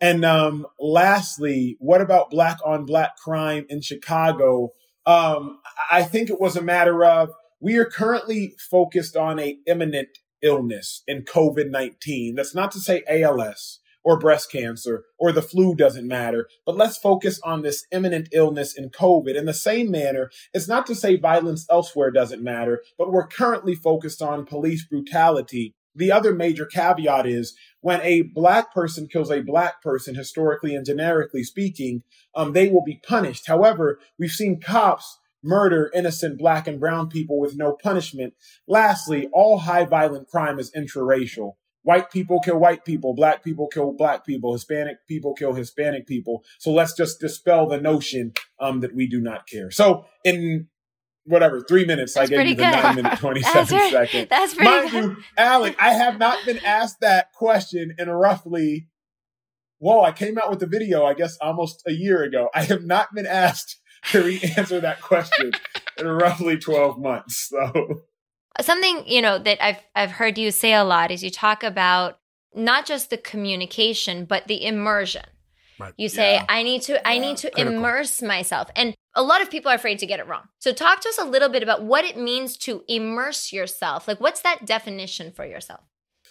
And 0.00 0.24
um, 0.24 0.66
lastly, 0.78 1.76
what 1.80 2.00
about 2.00 2.30
black 2.30 2.58
on 2.64 2.84
black 2.84 3.16
crime 3.16 3.66
in 3.68 3.80
Chicago? 3.80 4.70
Um, 5.06 5.58
I 5.90 6.02
think 6.02 6.28
it 6.28 6.40
was 6.40 6.56
a 6.56 6.62
matter 6.62 7.04
of 7.04 7.30
we 7.60 7.76
are 7.76 7.84
currently 7.84 8.54
focused 8.70 9.16
on 9.16 9.38
a 9.38 9.58
imminent 9.66 10.18
illness 10.42 11.02
in 11.06 11.22
COVID 11.22 11.70
19. 11.70 12.34
That's 12.34 12.54
not 12.54 12.72
to 12.72 12.80
say 12.80 13.04
ALS 13.08 13.78
or 14.04 14.18
breast 14.18 14.50
cancer 14.50 15.04
or 15.18 15.32
the 15.32 15.42
flu 15.42 15.74
doesn't 15.74 16.06
matter, 16.06 16.48
but 16.66 16.76
let's 16.76 16.98
focus 16.98 17.40
on 17.44 17.62
this 17.62 17.84
imminent 17.92 18.28
illness 18.32 18.76
in 18.76 18.90
COVID. 18.90 19.36
In 19.36 19.46
the 19.46 19.54
same 19.54 19.90
manner, 19.90 20.30
it's 20.52 20.68
not 20.68 20.86
to 20.86 20.94
say 20.94 21.16
violence 21.16 21.66
elsewhere 21.70 22.10
doesn't 22.10 22.42
matter, 22.42 22.82
but 22.98 23.12
we're 23.12 23.26
currently 23.26 23.74
focused 23.74 24.22
on 24.22 24.46
police 24.46 24.84
brutality. 24.86 25.74
The 25.94 26.10
other 26.10 26.34
major 26.34 26.64
caveat 26.64 27.26
is 27.26 27.54
when 27.80 28.00
a 28.00 28.22
black 28.22 28.72
person 28.72 29.08
kills 29.08 29.30
a 29.30 29.42
black 29.42 29.82
person, 29.82 30.14
historically 30.14 30.74
and 30.74 30.86
generically 30.86 31.44
speaking, 31.44 32.02
um, 32.34 32.52
they 32.52 32.68
will 32.68 32.84
be 32.84 33.00
punished. 33.06 33.46
However, 33.46 33.98
we've 34.18 34.30
seen 34.30 34.60
cops 34.60 35.18
murder 35.42 35.90
innocent 35.94 36.38
black 36.38 36.66
and 36.66 36.80
brown 36.80 37.08
people 37.08 37.38
with 37.38 37.56
no 37.56 37.76
punishment. 37.82 38.34
Lastly, 38.66 39.28
all 39.32 39.58
high 39.58 39.84
violent 39.84 40.28
crime 40.28 40.58
is 40.58 40.72
intraracial. 40.72 41.58
White 41.84 42.10
people 42.10 42.40
kill 42.40 42.58
white 42.58 42.84
people, 42.84 43.14
black 43.14 43.42
people 43.42 43.66
kill 43.66 43.92
black 43.92 44.24
people, 44.24 44.52
Hispanic 44.52 44.98
people 45.08 45.34
kill 45.34 45.54
Hispanic 45.54 46.06
people. 46.06 46.44
So 46.58 46.70
let's 46.70 46.94
just 46.94 47.18
dispel 47.20 47.66
the 47.66 47.80
notion 47.80 48.32
um, 48.60 48.80
that 48.80 48.94
we 48.94 49.08
do 49.08 49.20
not 49.20 49.48
care. 49.48 49.70
So 49.72 50.04
in 50.24 50.68
whatever 51.24 51.60
three 51.60 51.84
minutes, 51.84 52.14
that's 52.14 52.30
I 52.30 52.36
gave 52.36 52.46
you 52.46 52.54
the 52.54 52.62
good. 52.62 52.70
nine 52.70 52.96
minute 52.96 53.18
twenty 53.18 53.42
seven 53.42 53.76
that's 53.76 53.90
second. 53.90 54.28
That's 54.30 54.54
pretty 54.54 54.70
Mind 54.70 54.90
good. 54.90 55.04
you, 55.04 55.16
Alec, 55.36 55.76
I 55.80 55.92
have 55.92 56.18
not 56.18 56.38
been 56.46 56.58
asked 56.64 57.00
that 57.00 57.32
question 57.32 57.94
in 57.98 58.08
roughly. 58.08 58.88
Whoa! 59.78 60.02
I 60.02 60.12
came 60.12 60.38
out 60.38 60.50
with 60.50 60.60
the 60.60 60.66
video, 60.66 61.04
I 61.04 61.14
guess, 61.14 61.36
almost 61.40 61.82
a 61.88 61.92
year 61.92 62.22
ago. 62.22 62.48
I 62.54 62.62
have 62.62 62.84
not 62.84 63.12
been 63.12 63.26
asked 63.26 63.80
to 64.12 64.22
re-answer 64.22 64.80
that 64.80 65.00
question 65.00 65.52
in 65.98 66.06
roughly 66.06 66.58
twelve 66.58 66.98
months. 67.00 67.48
So 67.48 68.02
Something, 68.60 69.04
you 69.06 69.22
know, 69.22 69.38
that 69.38 69.64
I've 69.64 69.80
I've 69.94 70.10
heard 70.10 70.36
you 70.38 70.50
say 70.50 70.74
a 70.74 70.84
lot 70.84 71.10
is 71.10 71.24
you 71.24 71.30
talk 71.30 71.62
about 71.62 72.18
not 72.54 72.86
just 72.86 73.10
the 73.10 73.16
communication, 73.16 74.24
but 74.24 74.46
the 74.46 74.64
immersion. 74.64 75.24
Right. 75.78 75.94
You 75.96 76.08
say, 76.08 76.34
yeah. 76.34 76.44
I 76.48 76.62
need 76.62 76.82
to, 76.82 76.92
yeah. 76.92 77.00
I 77.04 77.18
need 77.18 77.38
to 77.38 77.50
Critical. 77.50 77.76
immerse 77.78 78.22
myself. 78.22 78.68
And 78.76 78.94
a 79.16 79.22
lot 79.22 79.42
of 79.42 79.50
people 79.50 79.70
are 79.70 79.74
afraid 79.74 79.98
to 80.00 80.06
get 80.06 80.20
it 80.20 80.26
wrong. 80.26 80.44
So 80.58 80.72
talk 80.72 81.00
to 81.00 81.08
us 81.08 81.18
a 81.18 81.24
little 81.24 81.48
bit 81.48 81.62
about 81.62 81.82
what 81.82 82.04
it 82.04 82.16
means 82.16 82.56
to 82.58 82.84
immerse 82.88 83.52
yourself. 83.52 84.06
Like 84.06 84.20
what's 84.20 84.42
that 84.42 84.64
definition 84.64 85.32
for 85.32 85.44
yourself? 85.44 85.80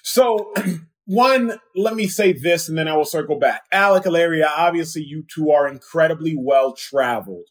So 0.03 0.53
one, 1.05 1.59
let 1.75 1.95
me 1.95 2.07
say 2.07 2.33
this 2.33 2.69
and 2.69 2.77
then 2.77 2.87
I 2.87 2.95
will 2.95 3.05
circle 3.05 3.39
back. 3.39 3.63
Alec 3.71 4.03
Hilaria, 4.03 4.49
obviously 4.55 5.03
you 5.03 5.23
two 5.27 5.51
are 5.51 5.67
incredibly 5.67 6.35
well 6.37 6.73
traveled. 6.73 7.47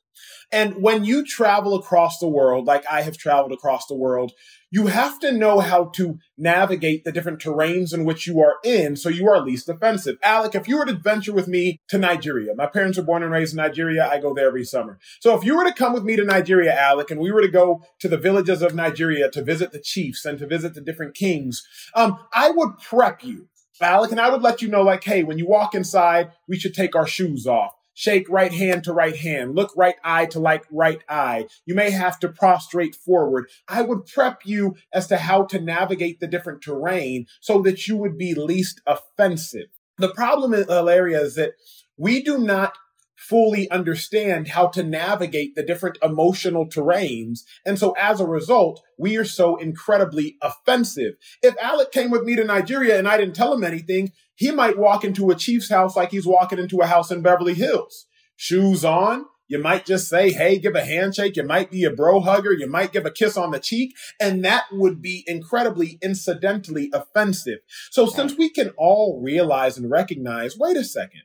And 0.53 0.83
when 0.83 1.05
you 1.05 1.25
travel 1.25 1.75
across 1.77 2.19
the 2.19 2.29
world, 2.29 2.67
like 2.67 2.85
I 2.91 3.03
have 3.03 3.17
traveled 3.17 3.53
across 3.53 3.87
the 3.87 3.95
world, 3.95 4.33
you 4.71 4.87
have 4.87 5.19
to 5.21 5.33
know 5.33 5.61
how 5.61 5.87
to 5.87 6.19
navigate 6.39 7.05
the 7.05 7.12
different 7.12 7.41
terrains 7.41 7.93
in 7.93 8.05
which 8.05 8.27
you 8.27 8.41
are 8.41 8.57
in 8.65 8.97
so 8.97 9.09
you 9.09 9.29
are 9.29 9.41
least 9.41 9.69
offensive. 9.69 10.17
Alec, 10.23 10.55
if 10.55 10.69
you 10.69 10.79
were 10.79 10.87
to 10.87 10.95
venture 10.95 11.33
with 11.33 11.49
me 11.49 11.81
to 11.89 11.99
Nigeria, 11.99 12.55
my 12.55 12.67
parents 12.67 12.97
were 12.97 13.05
born 13.05 13.23
and 13.23 13.33
raised 13.33 13.53
in 13.53 13.59
Nigeria. 13.59 14.09
I 14.09 14.21
go 14.21 14.35
there 14.35 14.49
every 14.49 14.65
summer. 14.65 14.99
So 15.21 15.37
if 15.37 15.45
you 15.45 15.57
were 15.57 15.65
to 15.65 15.73
come 15.73 15.93
with 15.93 16.05
me 16.05 16.17
to 16.17 16.25
Nigeria, 16.25 16.73
Alec, 16.73 17.11
and 17.11 17.21
we 17.21 17.33
were 17.33 17.43
to 17.43 17.49
go 17.49 17.83
to 18.00 18.09
the 18.09 18.17
villages 18.17 18.62
of 18.62 18.75
Nigeria 18.75 19.31
to 19.31 19.43
visit 19.43 19.73
the 19.73 19.81
chiefs 19.81 20.25
and 20.25 20.39
to 20.39 20.47
visit 20.47 20.75
the 20.75 20.81
different 20.81 21.15
kings, 21.15 21.67
um, 21.95 22.19
I 22.33 22.50
would 22.50 22.79
prep 22.79 23.25
you. 23.25 23.49
Alec, 23.83 24.11
and 24.11 24.21
I 24.21 24.29
would 24.29 24.43
let 24.43 24.61
you 24.61 24.69
know, 24.69 24.83
like, 24.83 25.03
hey, 25.05 25.23
when 25.23 25.39
you 25.39 25.49
walk 25.49 25.75
inside, 25.75 26.33
we 26.47 26.59
should 26.59 26.75
take 26.75 26.95
our 26.95 27.07
shoes 27.07 27.47
off 27.47 27.73
shake 27.95 28.29
right 28.29 28.53
hand 28.53 28.85
to 28.85 28.93
right 28.93 29.17
hand, 29.17 29.55
look 29.55 29.73
right 29.77 29.97
eye 30.05 30.27
to 30.27 30.41
like 30.41 30.65
right 30.71 31.03
eye. 31.09 31.47
You 31.67 31.75
may 31.75 31.91
have 31.91 32.19
to 32.21 32.29
prostrate 32.29 32.95
forward. 32.95 33.49
I 33.69 33.83
would 33.83 34.07
prep 34.07 34.41
you 34.45 34.77
as 34.93 35.07
to 35.09 35.17
how 35.17 35.45
to 35.45 35.61
navigate 35.61 36.21
the 36.21 36.27
different 36.27 36.63
terrain 36.63 37.27
so 37.41 37.61
that 37.63 37.87
you 37.87 37.97
would 37.97 38.17
be 38.17 38.35
least 38.35 38.81
offensive. 38.87 39.69
The 39.99 40.15
problem 40.15 40.55
uh, 40.55 40.59
in 40.59 40.69
Hilaria 40.69 41.21
is 41.21 41.35
that 41.35 41.53
we 41.97 42.23
do 42.23 42.39
not 42.39 42.75
fully 43.21 43.71
understand 43.71 44.49
how 44.49 44.67
to 44.67 44.83
navigate 44.83 45.55
the 45.55 45.62
different 45.62 45.99
emotional 46.03 46.67
terrains. 46.67 47.41
And 47.67 47.79
so 47.79 47.93
as 47.99 48.19
a 48.19 48.27
result, 48.27 48.83
we 48.99 49.19
are 49.19 49.27
so 49.27 49.57
incredibly 49.57 50.37
offensive. 50.43 51.15
If 51.43 51.55
Alec 51.61 51.93
came 51.93 52.11
with 52.11 52.23
me 52.23 52.35
to 52.37 52.45
Nigeria 52.45 52.99
and 52.99 53.07
I 53.07 53.19
didn't 53.19 53.37
tell 53.37 53.53
him 53.53 53.62
anything, 53.62 54.12
he 54.35 54.50
might 54.50 54.79
walk 54.79 55.05
into 55.05 55.31
a 55.31 55.35
chief's 55.35 55.69
house 55.69 55.97
like 55.97 56.11
he's 56.11 56.27
walking 56.27 56.59
into 56.59 56.81
a 56.81 56.87
house 56.87 57.11
in 57.11 57.21
Beverly 57.21 57.53
Hills. 57.53 58.07
Shoes 58.37 58.87
on. 58.87 59.27
You 59.49 59.59
might 59.59 59.85
just 59.85 60.09
say, 60.09 60.33
Hey, 60.33 60.59
give 60.59 60.75
a 60.75 60.85
handshake. 60.85 61.37
You 61.37 61.43
might 61.43 61.71
be 61.71 61.85
a 61.85 61.91
bro 61.91 62.21
hugger. 62.21 62.53
You 62.53 62.69
might 62.69 62.93
give 62.93 63.05
a 63.05 63.11
kiss 63.11 63.37
on 63.37 63.50
the 63.50 63.59
cheek. 63.59 63.95
And 64.19 64.45
that 64.45 64.65
would 64.73 65.03
be 65.03 65.25
incredibly 65.27 65.99
incidentally 66.00 66.89
offensive. 66.95 67.59
So 67.91 68.07
since 68.07 68.39
we 68.39 68.49
can 68.49 68.71
all 68.79 69.21
realize 69.23 69.77
and 69.77 69.91
recognize, 69.91 70.57
wait 70.57 70.77
a 70.77 70.85
second, 70.85 71.23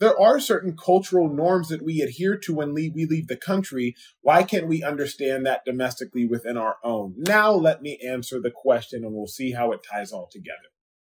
there 0.00 0.18
are 0.18 0.40
certain 0.40 0.76
cultural 0.76 1.32
norms 1.32 1.68
that 1.68 1.84
we 1.84 2.00
adhere 2.00 2.36
to 2.38 2.54
when 2.54 2.74
we 2.74 2.90
leave 2.94 3.28
the 3.28 3.36
country. 3.36 3.94
Why 4.22 4.42
can't 4.42 4.66
we 4.66 4.82
understand 4.82 5.46
that 5.46 5.64
domestically 5.64 6.26
within 6.26 6.56
our 6.56 6.76
own? 6.82 7.14
Now 7.18 7.52
let 7.52 7.82
me 7.82 7.98
answer 8.04 8.40
the 8.40 8.50
question 8.50 9.04
and 9.04 9.14
we'll 9.14 9.26
see 9.26 9.52
how 9.52 9.72
it 9.72 9.80
ties 9.88 10.10
all 10.10 10.28
together. 10.32 10.56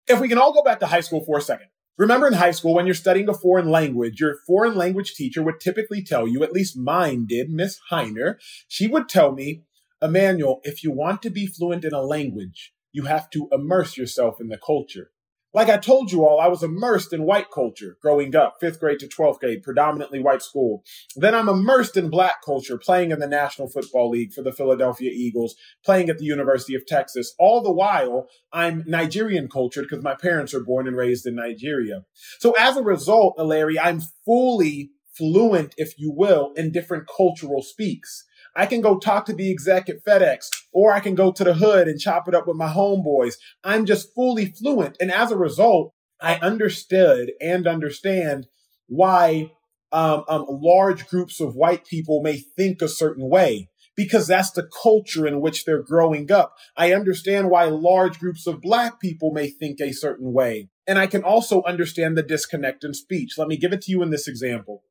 If 0.07 0.19
we 0.19 0.27
can 0.27 0.37
all 0.37 0.53
go 0.53 0.61
back 0.61 0.81
to 0.81 0.87
high 0.87 1.01
school 1.01 1.23
for 1.25 1.37
a 1.37 1.41
second. 1.41 1.67
Remember 1.97 2.25
in 2.25 2.33
high 2.33 2.51
school, 2.51 2.73
when 2.73 2.85
you're 2.85 2.95
studying 2.95 3.29
a 3.29 3.33
foreign 3.33 3.69
language, 3.69 4.19
your 4.19 4.37
foreign 4.47 4.75
language 4.75 5.13
teacher 5.13 5.43
would 5.43 5.59
typically 5.59 6.03
tell 6.03 6.27
you, 6.27 6.41
at 6.41 6.53
least 6.53 6.77
mine 6.77 7.25
did, 7.27 7.49
Miss 7.49 7.79
Heiner, 7.91 8.37
she 8.67 8.87
would 8.87 9.07
tell 9.07 9.33
me, 9.33 9.63
Emmanuel, 10.01 10.61
if 10.63 10.83
you 10.83 10.91
want 10.91 11.21
to 11.21 11.29
be 11.29 11.45
fluent 11.45 11.85
in 11.85 11.93
a 11.93 12.01
language, 12.01 12.73
you 12.91 13.03
have 13.03 13.29
to 13.31 13.47
immerse 13.51 13.97
yourself 13.97 14.41
in 14.41 14.47
the 14.47 14.57
culture. 14.57 15.11
Like 15.53 15.69
I 15.69 15.77
told 15.77 16.11
you 16.11 16.25
all, 16.25 16.39
I 16.39 16.47
was 16.47 16.63
immersed 16.63 17.11
in 17.11 17.23
white 17.23 17.51
culture 17.51 17.97
growing 18.01 18.35
up, 18.35 18.57
fifth 18.61 18.79
grade 18.79 18.99
to 18.99 19.07
12th 19.07 19.39
grade, 19.39 19.63
predominantly 19.63 20.19
white 20.19 20.41
school. 20.41 20.83
Then 21.15 21.35
I'm 21.35 21.49
immersed 21.49 21.97
in 21.97 22.09
black 22.09 22.43
culture, 22.43 22.77
playing 22.77 23.11
in 23.11 23.19
the 23.19 23.27
National 23.27 23.69
Football 23.69 24.09
League 24.09 24.33
for 24.33 24.41
the 24.43 24.53
Philadelphia 24.53 25.11
Eagles, 25.13 25.55
playing 25.83 26.09
at 26.09 26.17
the 26.17 26.25
University 26.25 26.73
of 26.75 26.85
Texas. 26.85 27.33
All 27.37 27.61
the 27.61 27.71
while, 27.71 28.27
I'm 28.53 28.83
Nigerian 28.87 29.49
cultured 29.49 29.87
because 29.89 30.03
my 30.03 30.15
parents 30.15 30.53
are 30.53 30.63
born 30.63 30.87
and 30.87 30.95
raised 30.95 31.25
in 31.25 31.35
Nigeria. 31.35 32.03
So 32.39 32.53
as 32.57 32.77
a 32.77 32.83
result, 32.83 33.35
Larry, 33.37 33.77
I'm 33.77 34.01
fully 34.25 34.91
fluent, 35.17 35.73
if 35.77 35.99
you 35.99 36.11
will, 36.15 36.53
in 36.55 36.71
different 36.71 37.07
cultural 37.07 37.61
speaks. 37.61 38.25
I 38.55 38.65
can 38.65 38.81
go 38.81 38.97
talk 38.97 39.25
to 39.25 39.33
the 39.33 39.51
exec 39.51 39.89
at 39.89 40.03
FedEx, 40.03 40.47
or 40.71 40.93
I 40.93 40.99
can 40.99 41.15
go 41.15 41.31
to 41.31 41.43
the 41.43 41.53
hood 41.53 41.87
and 41.87 41.99
chop 41.99 42.27
it 42.27 42.35
up 42.35 42.47
with 42.47 42.57
my 42.57 42.71
homeboys. 42.71 43.35
I'm 43.63 43.85
just 43.85 44.13
fully 44.13 44.47
fluent. 44.47 44.97
And 44.99 45.11
as 45.11 45.31
a 45.31 45.37
result, 45.37 45.93
I 46.21 46.35
understood 46.35 47.31
and 47.41 47.65
understand 47.65 48.47
why 48.87 49.51
um, 49.91 50.23
um, 50.27 50.45
large 50.49 51.07
groups 51.07 51.39
of 51.41 51.55
white 51.55 51.85
people 51.85 52.21
may 52.21 52.37
think 52.37 52.81
a 52.81 52.87
certain 52.87 53.29
way 53.29 53.69
because 53.95 54.27
that's 54.27 54.51
the 54.51 54.69
culture 54.81 55.27
in 55.27 55.41
which 55.41 55.65
they're 55.65 55.83
growing 55.83 56.31
up. 56.31 56.55
I 56.77 56.93
understand 56.93 57.49
why 57.49 57.65
large 57.65 58.19
groups 58.19 58.47
of 58.47 58.61
black 58.61 58.99
people 59.01 59.31
may 59.31 59.49
think 59.49 59.79
a 59.79 59.91
certain 59.91 60.33
way. 60.33 60.69
And 60.87 60.97
I 60.97 61.07
can 61.07 61.23
also 61.23 61.61
understand 61.63 62.17
the 62.17 62.23
disconnect 62.23 62.83
in 62.83 62.93
speech. 62.93 63.37
Let 63.37 63.47
me 63.47 63.55
give 63.55 63.71
it 63.71 63.81
to 63.83 63.91
you 63.91 64.01
in 64.01 64.09
this 64.09 64.27
example. 64.27 64.83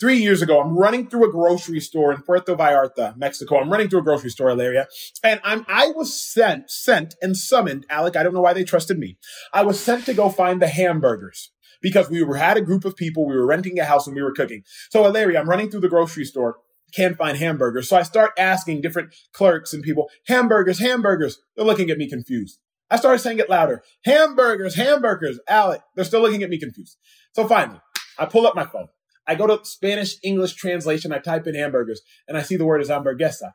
Three 0.00 0.16
years 0.16 0.42
ago, 0.42 0.60
I'm 0.60 0.76
running 0.76 1.08
through 1.08 1.28
a 1.28 1.32
grocery 1.32 1.80
store 1.80 2.12
in 2.12 2.22
Puerto 2.22 2.56
Vallarta, 2.56 3.16
Mexico. 3.16 3.58
I'm 3.58 3.70
running 3.70 3.88
through 3.88 4.00
a 4.00 4.04
grocery 4.04 4.30
store 4.30 4.50
area 4.50 4.88
and 5.22 5.40
I'm, 5.44 5.64
I 5.68 5.88
was 5.88 6.14
sent, 6.14 6.70
sent 6.70 7.14
and 7.20 7.36
summoned, 7.36 7.86
Alec. 7.90 8.16
I 8.16 8.22
don't 8.22 8.34
know 8.34 8.40
why 8.40 8.54
they 8.54 8.64
trusted 8.64 8.98
me. 8.98 9.18
I 9.52 9.62
was 9.62 9.78
sent 9.78 10.06
to 10.06 10.14
go 10.14 10.30
find 10.30 10.60
the 10.60 10.68
hamburgers 10.68 11.50
because 11.82 12.08
we 12.08 12.22
were, 12.22 12.36
had 12.36 12.56
a 12.56 12.62
group 12.62 12.84
of 12.84 12.96
people. 12.96 13.26
We 13.26 13.36
were 13.36 13.46
renting 13.46 13.78
a 13.78 13.84
house 13.84 14.06
and 14.06 14.16
we 14.16 14.22
were 14.22 14.32
cooking. 14.32 14.62
So 14.90 15.02
Larry, 15.02 15.36
I'm 15.36 15.48
running 15.48 15.70
through 15.70 15.80
the 15.80 15.88
grocery 15.88 16.24
store 16.24 16.56
can't 16.94 17.16
find 17.16 17.36
hamburgers. 17.36 17.88
So 17.88 17.96
I 17.96 18.02
start 18.02 18.32
asking 18.38 18.80
different 18.80 19.14
clerks 19.32 19.72
and 19.72 19.82
people, 19.82 20.08
hamburgers, 20.26 20.78
hamburgers. 20.78 21.40
They're 21.56 21.66
looking 21.66 21.90
at 21.90 21.98
me 21.98 22.08
confused. 22.08 22.58
I 22.90 22.96
started 22.96 23.18
saying 23.18 23.38
it 23.38 23.50
louder. 23.50 23.82
Hamburgers, 24.04 24.74
hamburgers. 24.74 25.40
Alec, 25.48 25.80
they're 25.94 26.04
still 26.04 26.20
looking 26.20 26.42
at 26.42 26.50
me 26.50 26.58
confused. 26.58 26.98
So 27.32 27.46
finally, 27.46 27.80
I 28.18 28.26
pull 28.26 28.46
up 28.46 28.54
my 28.54 28.64
phone. 28.64 28.88
I 29.26 29.34
go 29.34 29.46
to 29.46 29.64
Spanish 29.64 30.16
English 30.22 30.54
translation. 30.54 31.12
I 31.12 31.18
type 31.18 31.46
in 31.46 31.54
hamburgers 31.54 32.02
and 32.28 32.36
I 32.36 32.42
see 32.42 32.56
the 32.56 32.66
word 32.66 32.82
is 32.82 32.90
hamburguesa. 32.90 33.52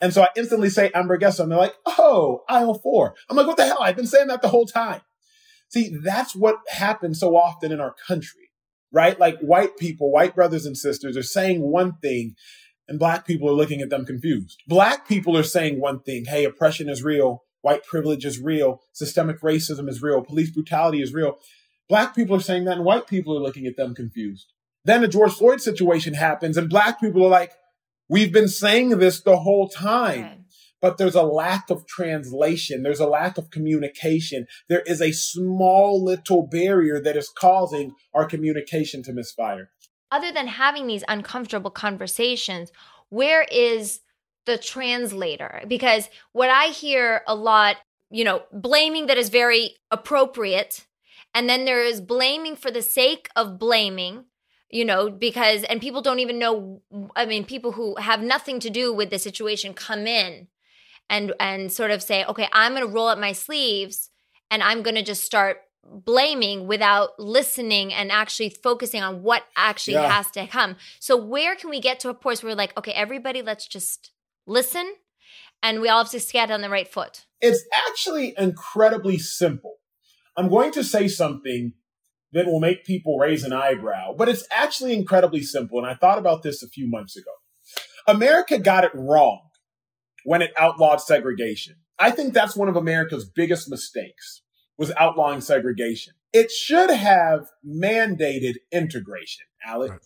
And 0.00 0.12
so 0.12 0.22
I 0.22 0.28
instantly 0.36 0.68
say 0.68 0.90
hamburguesa 0.90 1.40
and 1.40 1.50
they're 1.50 1.58
like, 1.58 1.74
oh, 1.86 2.42
aisle 2.48 2.74
four. 2.74 3.14
I'm 3.30 3.36
like, 3.36 3.46
what 3.46 3.56
the 3.56 3.64
hell? 3.64 3.78
I've 3.80 3.96
been 3.96 4.06
saying 4.06 4.28
that 4.28 4.42
the 4.42 4.48
whole 4.48 4.66
time. 4.66 5.00
See, 5.68 5.96
that's 6.02 6.34
what 6.36 6.56
happens 6.68 7.18
so 7.18 7.34
often 7.36 7.72
in 7.72 7.80
our 7.80 7.94
country, 8.06 8.50
right? 8.92 9.18
Like 9.18 9.38
white 9.40 9.76
people, 9.78 10.12
white 10.12 10.34
brothers 10.34 10.66
and 10.66 10.76
sisters 10.76 11.16
are 11.16 11.22
saying 11.22 11.60
one 11.60 11.96
thing 12.02 12.34
and 12.88 12.98
black 12.98 13.26
people 13.26 13.48
are 13.48 13.54
looking 13.54 13.80
at 13.80 13.90
them 13.90 14.04
confused. 14.04 14.62
Black 14.68 15.08
people 15.08 15.36
are 15.36 15.42
saying 15.42 15.80
one 15.80 16.00
thing. 16.00 16.26
Hey, 16.26 16.44
oppression 16.44 16.88
is 16.88 17.02
real. 17.02 17.42
White 17.66 17.82
privilege 17.82 18.24
is 18.24 18.38
real. 18.38 18.80
Systemic 18.92 19.40
racism 19.40 19.88
is 19.88 20.00
real. 20.00 20.22
Police 20.22 20.52
brutality 20.52 21.02
is 21.02 21.12
real. 21.12 21.38
Black 21.88 22.14
people 22.14 22.36
are 22.36 22.40
saying 22.40 22.64
that 22.66 22.76
and 22.76 22.84
white 22.84 23.08
people 23.08 23.36
are 23.36 23.42
looking 23.42 23.66
at 23.66 23.76
them 23.76 23.92
confused. 23.92 24.52
Then 24.84 25.00
the 25.00 25.08
George 25.08 25.32
Floyd 25.32 25.60
situation 25.60 26.14
happens 26.14 26.56
and 26.56 26.70
black 26.70 27.00
people 27.00 27.24
are 27.24 27.28
like, 27.28 27.50
we've 28.08 28.32
been 28.32 28.46
saying 28.46 28.90
this 28.90 29.20
the 29.20 29.38
whole 29.38 29.68
time. 29.68 30.44
But 30.80 30.96
there's 30.96 31.16
a 31.16 31.24
lack 31.24 31.68
of 31.68 31.88
translation. 31.88 32.84
There's 32.84 33.00
a 33.00 33.08
lack 33.08 33.36
of 33.36 33.50
communication. 33.50 34.46
There 34.68 34.82
is 34.86 35.02
a 35.02 35.10
small 35.10 36.04
little 36.04 36.46
barrier 36.46 37.00
that 37.00 37.16
is 37.16 37.28
causing 37.36 37.96
our 38.14 38.26
communication 38.26 39.02
to 39.02 39.12
misfire 39.12 39.70
other 40.10 40.32
than 40.32 40.46
having 40.46 40.86
these 40.86 41.04
uncomfortable 41.08 41.70
conversations, 41.70 42.70
where 43.08 43.44
is 43.50 44.00
the 44.46 44.58
translator? 44.58 45.62
Because 45.68 46.08
what 46.32 46.50
I 46.50 46.66
hear 46.66 47.22
a 47.26 47.34
lot, 47.34 47.76
you 48.10 48.24
know, 48.24 48.42
blaming 48.52 49.06
that 49.06 49.18
is 49.18 49.28
very 49.28 49.76
appropriate. 49.90 50.86
And 51.34 51.48
then 51.48 51.64
there 51.64 51.84
is 51.84 52.00
blaming 52.00 52.56
for 52.56 52.70
the 52.70 52.82
sake 52.82 53.28
of 53.36 53.58
blaming, 53.58 54.24
you 54.70 54.84
know, 54.84 55.10
because, 55.10 55.64
and 55.64 55.80
people 55.80 56.00
don't 56.00 56.20
even 56.20 56.38
know, 56.38 56.80
I 57.14 57.26
mean, 57.26 57.44
people 57.44 57.72
who 57.72 57.96
have 57.96 58.22
nothing 58.22 58.58
to 58.60 58.70
do 58.70 58.92
with 58.92 59.10
the 59.10 59.18
situation 59.18 59.74
come 59.74 60.06
in 60.06 60.48
and, 61.10 61.34
and 61.38 61.70
sort 61.70 61.90
of 61.90 62.02
say, 62.02 62.24
okay, 62.24 62.48
I'm 62.52 62.72
going 62.72 62.86
to 62.86 62.92
roll 62.92 63.08
up 63.08 63.18
my 63.18 63.32
sleeves 63.32 64.10
and 64.50 64.62
I'm 64.62 64.82
going 64.82 64.94
to 64.94 65.02
just 65.02 65.24
start 65.24 65.58
blaming 65.84 66.66
without 66.66 67.10
listening 67.18 67.92
and 67.92 68.10
actually 68.10 68.50
focusing 68.50 69.02
on 69.02 69.22
what 69.22 69.44
actually 69.56 69.94
yeah. 69.94 70.10
has 70.10 70.30
to 70.32 70.46
come. 70.46 70.76
So 71.00 71.16
where 71.16 71.54
can 71.54 71.70
we 71.70 71.80
get 71.80 72.00
to 72.00 72.08
a 72.08 72.14
point 72.14 72.42
where 72.42 72.52
we're 72.52 72.56
like, 72.56 72.76
okay, 72.78 72.92
everybody, 72.92 73.42
let's 73.42 73.66
just 73.66 74.10
listen 74.46 74.94
and 75.62 75.80
we 75.80 75.88
all 75.88 76.04
have 76.04 76.12
to 76.12 76.32
get 76.32 76.50
on 76.50 76.60
the 76.60 76.70
right 76.70 76.88
foot? 76.88 77.26
It's 77.40 77.64
actually 77.88 78.34
incredibly 78.38 79.18
simple. 79.18 79.74
I'm 80.36 80.48
going 80.48 80.72
to 80.72 80.84
say 80.84 81.08
something 81.08 81.72
that 82.32 82.46
will 82.46 82.60
make 82.60 82.84
people 82.84 83.18
raise 83.18 83.44
an 83.44 83.52
eyebrow, 83.52 84.14
but 84.16 84.28
it's 84.28 84.46
actually 84.50 84.94
incredibly 84.94 85.42
simple. 85.42 85.78
And 85.78 85.86
I 85.86 85.94
thought 85.94 86.18
about 86.18 86.42
this 86.42 86.62
a 86.62 86.68
few 86.68 86.88
months 86.88 87.16
ago. 87.16 87.30
America 88.06 88.58
got 88.58 88.84
it 88.84 88.92
wrong 88.94 89.48
when 90.24 90.42
it 90.42 90.52
outlawed 90.58 91.00
segregation. 91.00 91.76
I 91.98 92.10
think 92.10 92.34
that's 92.34 92.56
one 92.56 92.68
of 92.68 92.76
America's 92.76 93.24
biggest 93.24 93.70
mistakes 93.70 94.42
was 94.76 94.92
outlawing 94.98 95.40
segregation. 95.40 96.12
It 96.32 96.50
should 96.50 96.90
have 96.90 97.46
mandated 97.66 98.56
integration, 98.70 99.46
Alex. 99.64 99.92
Right. 99.92 100.00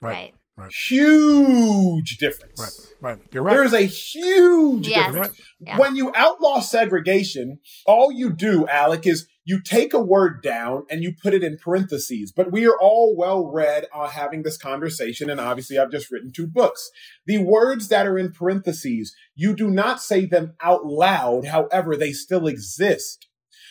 Right. 0.00 0.12
right. 0.12 0.34
Huge 0.70 2.16
difference. 2.16 2.58
Right. 2.58 3.16
Right. 3.18 3.18
You're 3.30 3.42
right. 3.42 3.54
There's 3.54 3.74
a 3.74 3.82
huge 3.82 4.88
yes. 4.88 5.12
difference. 5.12 5.40
Yeah. 5.60 5.78
When 5.78 5.96
you 5.96 6.12
outlaw 6.14 6.60
segregation, 6.60 7.58
all 7.84 8.10
you 8.10 8.30
do, 8.30 8.66
Alec, 8.66 9.06
is 9.06 9.28
you 9.44 9.60
take 9.60 9.92
a 9.92 10.00
word 10.02 10.42
down 10.42 10.86
and 10.90 11.02
you 11.02 11.12
put 11.22 11.34
it 11.34 11.44
in 11.44 11.58
parentheses. 11.58 12.32
But 12.32 12.50
we 12.50 12.66
are 12.66 12.78
all 12.80 13.14
well 13.14 13.46
read 13.52 13.86
on 13.92 14.08
having 14.08 14.42
this 14.42 14.56
conversation. 14.56 15.28
And 15.28 15.40
obviously, 15.40 15.78
I've 15.78 15.90
just 15.90 16.10
written 16.10 16.32
two 16.32 16.46
books. 16.46 16.90
The 17.26 17.38
words 17.38 17.88
that 17.88 18.06
are 18.06 18.18
in 18.18 18.32
parentheses, 18.32 19.14
you 19.34 19.54
do 19.54 19.70
not 19.70 20.00
say 20.00 20.24
them 20.24 20.54
out 20.62 20.86
loud. 20.86 21.46
However, 21.46 21.96
they 21.96 22.12
still 22.12 22.46
exist. 22.46 23.28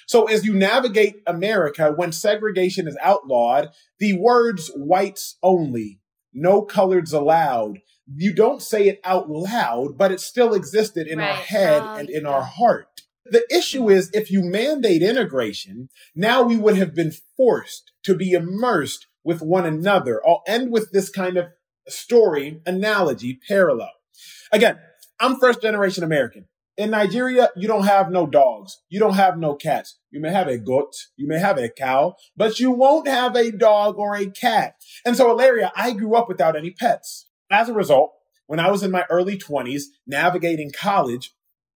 So 0.07 0.25
as 0.25 0.45
you 0.45 0.53
navigate 0.53 1.15
America, 1.25 1.91
when 1.95 2.11
segregation 2.11 2.87
is 2.87 2.97
outlawed, 3.01 3.69
the 3.99 4.13
words 4.13 4.71
whites 4.75 5.37
only, 5.41 5.99
no 6.35 6.65
coloreds 6.65 7.13
allowed, 7.13 7.79
you 8.13 8.33
don't 8.33 8.61
say 8.61 8.87
it 8.87 8.99
out 9.03 9.29
loud, 9.29 9.97
but 9.97 10.11
it 10.11 10.19
still 10.19 10.53
existed 10.53 11.07
in 11.07 11.19
right. 11.19 11.29
our 11.29 11.35
head 11.35 11.81
oh, 11.83 11.95
and 11.95 12.09
in 12.09 12.23
yeah. 12.23 12.29
our 12.29 12.43
heart. 12.43 13.01
The 13.25 13.43
issue 13.49 13.89
is 13.89 14.11
if 14.13 14.29
you 14.29 14.43
mandate 14.43 15.01
integration, 15.01 15.89
now 16.13 16.43
we 16.43 16.57
would 16.57 16.77
have 16.77 16.93
been 16.93 17.13
forced 17.35 17.91
to 18.03 18.15
be 18.15 18.33
immersed 18.33 19.07
with 19.23 19.41
one 19.41 19.65
another. 19.65 20.21
I'll 20.27 20.43
end 20.47 20.71
with 20.71 20.91
this 20.91 21.09
kind 21.09 21.37
of 21.37 21.47
story, 21.87 22.61
analogy, 22.67 23.39
parallel. 23.47 23.89
Again, 24.51 24.77
I'm 25.19 25.37
first 25.37 25.61
generation 25.61 26.03
American. 26.03 26.45
In 26.77 26.91
Nigeria, 26.91 27.49
you 27.55 27.67
don't 27.67 27.85
have 27.85 28.11
no 28.11 28.27
dogs. 28.27 28.81
You 28.89 28.99
don't 28.99 29.13
have 29.13 29.37
no 29.37 29.55
cats. 29.55 29.97
You 30.11 30.19
may 30.19 30.31
have 30.31 30.47
a 30.47 30.57
goat. 30.57 30.93
You 31.15 31.27
may 31.27 31.39
have 31.39 31.57
a 31.57 31.69
cow, 31.69 32.15
but 32.35 32.59
you 32.59 32.71
won't 32.71 33.07
have 33.07 33.35
a 33.35 33.51
dog 33.51 33.97
or 33.97 34.15
a 34.15 34.29
cat. 34.29 34.75
And 35.05 35.15
so, 35.15 35.29
Hilaria, 35.29 35.71
I 35.75 35.91
grew 35.93 36.15
up 36.15 36.27
without 36.27 36.57
any 36.57 36.71
pets. 36.71 37.27
As 37.49 37.69
a 37.69 37.73
result, 37.73 38.11
when 38.47 38.59
I 38.59 38.71
was 38.71 38.83
in 38.83 38.91
my 38.91 39.05
early 39.09 39.37
20s, 39.37 39.83
navigating 40.05 40.71
college, 40.71 41.31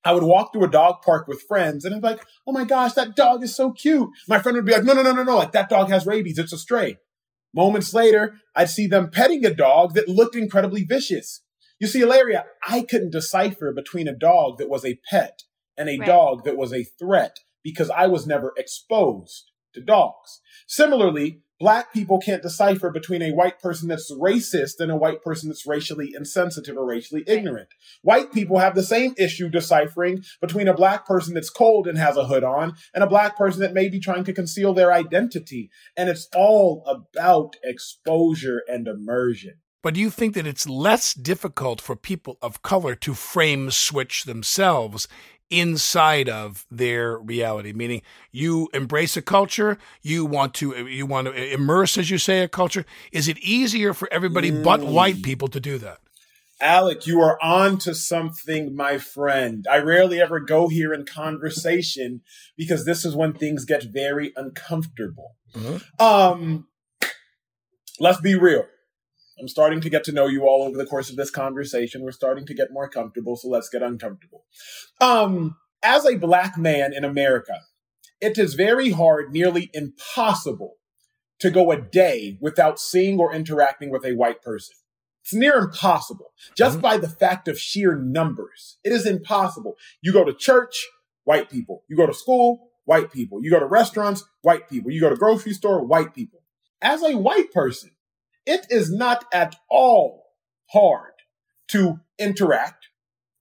I 0.05 0.13
would 0.13 0.23
walk 0.23 0.53
through 0.53 0.65
a 0.65 0.71
dog 0.71 1.03
park 1.03 1.27
with 1.27 1.43
friends 1.43 1.85
and 1.85 1.95
I'm 1.95 2.01
like, 2.01 2.25
oh 2.47 2.53
my 2.53 2.65
gosh, 2.65 2.93
that 2.93 3.17
dog 3.17 3.43
is 3.43 3.55
so 3.57 3.73
cute. 3.73 4.09
My 4.29 4.39
friend 4.39 4.55
would 4.55 4.65
be 4.65 4.73
like, 4.73 4.85
no, 4.85 4.93
no, 4.93 5.03
no, 5.03 5.13
no, 5.13 5.25
no, 5.25 5.37
like 5.37 5.53
that 5.53 5.69
dog 5.69 5.91
has 5.91 6.07
rabies. 6.07 6.39
It's 6.39 6.53
a 6.53 6.59
stray. 6.59 6.99
Moments 7.53 7.93
later, 7.93 8.37
I'd 8.55 8.71
see 8.71 8.87
them 8.87 9.11
petting 9.11 9.45
a 9.45 9.53
dog 9.53 9.95
that 9.95 10.09
looked 10.09 10.37
incredibly 10.37 10.85
vicious. 10.85 11.43
You 11.79 11.87
see, 11.87 12.01
Hilaria, 12.01 12.47
I 12.67 12.83
couldn't 12.83 13.11
decipher 13.11 13.73
between 13.73 14.09
a 14.09 14.15
dog 14.15 14.59
that 14.59 14.71
was 14.71 14.85
a 14.85 14.99
pet 15.11 15.43
and 15.77 15.89
a 15.89 15.99
right. 15.99 16.07
dog 16.07 16.45
that 16.45 16.57
was 16.57 16.73
a 16.73 16.85
threat 16.85 17.39
because 17.63 17.91
I 17.91 18.07
was 18.07 18.27
never 18.27 18.53
exposed 18.57 19.51
to 19.75 19.81
dogs. 19.83 20.41
Similarly, 20.67 21.43
black 21.59 21.93
people 21.93 22.19
can't 22.19 22.43
decipher 22.43 22.91
between 22.91 23.23
a 23.23 23.33
white 23.33 23.59
person 23.59 23.89
that's 23.89 24.13
racist 24.13 24.81
and 24.81 24.91
a 24.91 24.97
white 24.97 25.23
person 25.23 25.49
that's 25.49 25.67
racially 25.67 26.13
insensitive 26.17 26.77
or 26.77 26.87
racially 26.87 27.25
ignorant. 27.27 27.69
White 28.03 28.33
people 28.33 28.59
have 28.59 28.75
the 28.75 28.83
same 28.83 29.15
issue 29.19 29.49
deciphering 29.49 30.23
between 30.41 30.69
a 30.69 30.75
black 30.75 31.07
person 31.07 31.35
that's 31.35 31.51
cold 31.51 31.87
and 31.87 31.99
has 31.99 32.17
a 32.17 32.27
hood 32.27 32.45
on 32.45 32.75
and 32.95 33.05
a 33.05 33.09
black 33.09 33.37
person 33.37 33.61
that 33.61 33.75
may 33.75 33.89
be 33.89 34.01
trying 34.01 34.25
to 34.25 34.33
conceal 34.33 34.73
their 34.73 34.93
identity. 34.93 35.71
And 35.97 36.09
it's 36.09 36.29
all 36.35 36.85
about 36.87 37.57
exposure 37.63 38.63
and 38.67 38.89
immersion. 38.89 39.59
But 39.87 39.95
do 39.95 40.01
you 40.01 40.11
think 40.11 40.35
that 40.35 40.49
it's 40.49 40.69
less 40.69 41.15
difficult 41.15 41.81
for 41.81 41.95
people 41.95 42.39
of 42.43 42.61
color 42.61 42.97
to 42.97 43.15
frame 43.15 43.71
switch 43.71 44.25
themselves 44.25 45.07
inside 45.49 46.29
of 46.29 46.67
their 46.69 47.17
reality 47.17 47.73
meaning 47.73 48.03
you 48.33 48.69
embrace 48.75 49.17
a 49.17 49.23
culture 49.23 49.79
you 50.03 50.27
want 50.27 50.55
to 50.55 50.89
you 50.89 51.07
want 51.07 51.29
to 51.29 51.53
immerse 51.53 51.97
as 51.97 52.11
you 52.11 52.19
say 52.19 52.41
a 52.41 52.49
culture 52.49 52.85
is 53.13 53.29
it 53.29 53.39
easier 53.39 53.95
for 53.95 54.13
everybody 54.13 54.51
mm. 54.51 54.65
but 54.65 54.83
white 54.83 55.23
people 55.23 55.47
to 55.47 55.61
do 55.61 55.79
that 55.79 55.99
Alec, 56.61 57.07
you 57.07 57.21
are 57.21 57.39
on 57.43 57.77
to 57.81 57.95
something, 57.95 58.75
my 58.75 58.97
friend. 58.97 59.67
I 59.71 59.77
rarely 59.77 60.23
ever 60.23 60.41
go 60.41 60.69
here 60.69 60.95
in 60.95 61.05
conversation 61.05 62.23
because 62.57 62.87
this 62.87 63.05
is 63.05 63.15
when 63.15 63.35
things 63.35 63.67
get 63.67 63.85
very 63.85 64.33
uncomfortable. 64.35 65.37
Mm-hmm. 65.55 66.03
Um, 66.03 66.67
let's 68.01 68.23
be 68.23 68.35
real. 68.35 68.65
I'm 69.39 69.49
starting 69.49 69.81
to 69.83 69.91
get 69.91 70.05
to 70.05 70.13
know 70.13 70.27
you 70.27 70.47
all 70.47 70.63
over 70.63 70.77
the 70.77 70.87
course 70.87 71.11
of 71.11 71.17
this 71.17 71.31
conversation. 71.31 72.03
We're 72.03 72.13
starting 72.13 72.47
to 72.47 72.55
get 72.55 72.73
more 72.73 72.89
comfortable, 72.89 73.37
so 73.37 73.49
let's 73.49 73.69
get 73.69 73.83
uncomfortable. 73.83 74.45
Um, 75.01 75.57
as 75.83 76.07
a 76.07 76.17
black 76.17 76.57
man 76.57 76.93
in 76.95 77.05
America, 77.05 77.61
it 78.21 78.39
is 78.39 78.55
very 78.55 78.91
hard, 78.91 79.33
nearly 79.33 79.71
impossible, 79.75 80.77
to 81.41 81.51
go 81.51 81.71
a 81.71 81.81
day 81.81 82.39
without 82.41 82.81
seeing 82.81 83.19
or 83.19 83.35
interacting 83.35 83.91
with 83.91 84.05
a 84.05 84.15
white 84.15 84.43
person. 84.43 84.75
It's 85.23 85.35
near 85.35 85.57
impossible 85.59 86.33
just 86.57 86.75
mm-hmm. 86.75 86.83
by 86.83 86.97
the 86.99 87.09
fact 87.09 87.49
of 87.49 87.59
sheer 87.59 87.97
numbers. 87.97 88.79
It 88.85 88.93
is 88.93 89.07
impossible. 89.07 89.75
You 90.01 90.13
go 90.13 90.25
to 90.25 90.33
church, 90.33 90.87
white 91.25 91.51
people. 91.51 91.83
You 91.89 91.97
go 91.97 92.07
to 92.07 92.15
school, 92.15 92.71
white 92.85 93.13
people. 93.13 93.43
You 93.43 93.51
go 93.51 93.59
to 93.59 93.67
restaurants, 93.67 94.25
white 94.43 94.69
people. 94.71 94.93
You 94.93 95.01
go 95.01 95.11
to 95.11 95.17
grocery 95.17 95.53
store, 95.53 95.85
white 95.85 96.15
people. 96.15 96.43
As 96.81 97.03
a 97.03 97.17
white 97.17 97.53
person, 97.53 97.91
it 98.47 98.67
is 98.71 98.91
not 98.91 99.25
at 99.33 99.57
all 99.69 100.25
hard 100.71 101.13
to 101.69 102.01
interact 102.19 102.87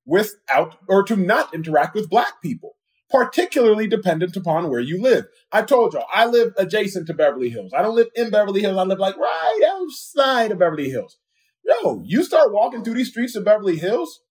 without 0.06 0.78
or 0.88 1.04
to 1.04 1.16
not 1.16 1.54
interact 1.54 1.96
with 1.96 2.10
black 2.10 2.42
people, 2.42 2.76
particularly 3.10 3.88
dependent 3.88 4.36
upon 4.36 4.70
where 4.70 4.80
you 4.80 5.02
live. 5.02 5.26
I 5.52 5.62
told 5.62 5.94
y'all, 5.94 6.06
I 6.14 6.26
live 6.26 6.54
adjacent 6.58 7.08
to 7.08 7.14
Beverly 7.14 7.50
Hills. 7.50 7.72
I 7.74 7.82
don't 7.82 7.96
live 7.96 8.08
in 8.16 8.30
Beverly 8.30 8.62
Hills. 8.62 8.78
I 8.78 8.84
live 8.84 9.00
like 9.00 9.18
right 9.18 9.62
outside 9.72 10.52
of 10.52 10.60
Beverly 10.60 10.90
Hills. 10.90 11.18
Yo, 11.64 12.02
you 12.06 12.24
start 12.24 12.54
walking 12.54 12.84
through 12.84 12.94
these 12.94 13.10
streets 13.10 13.36
of 13.36 13.46
Beverly 13.46 13.78
Hills, 13.78 14.22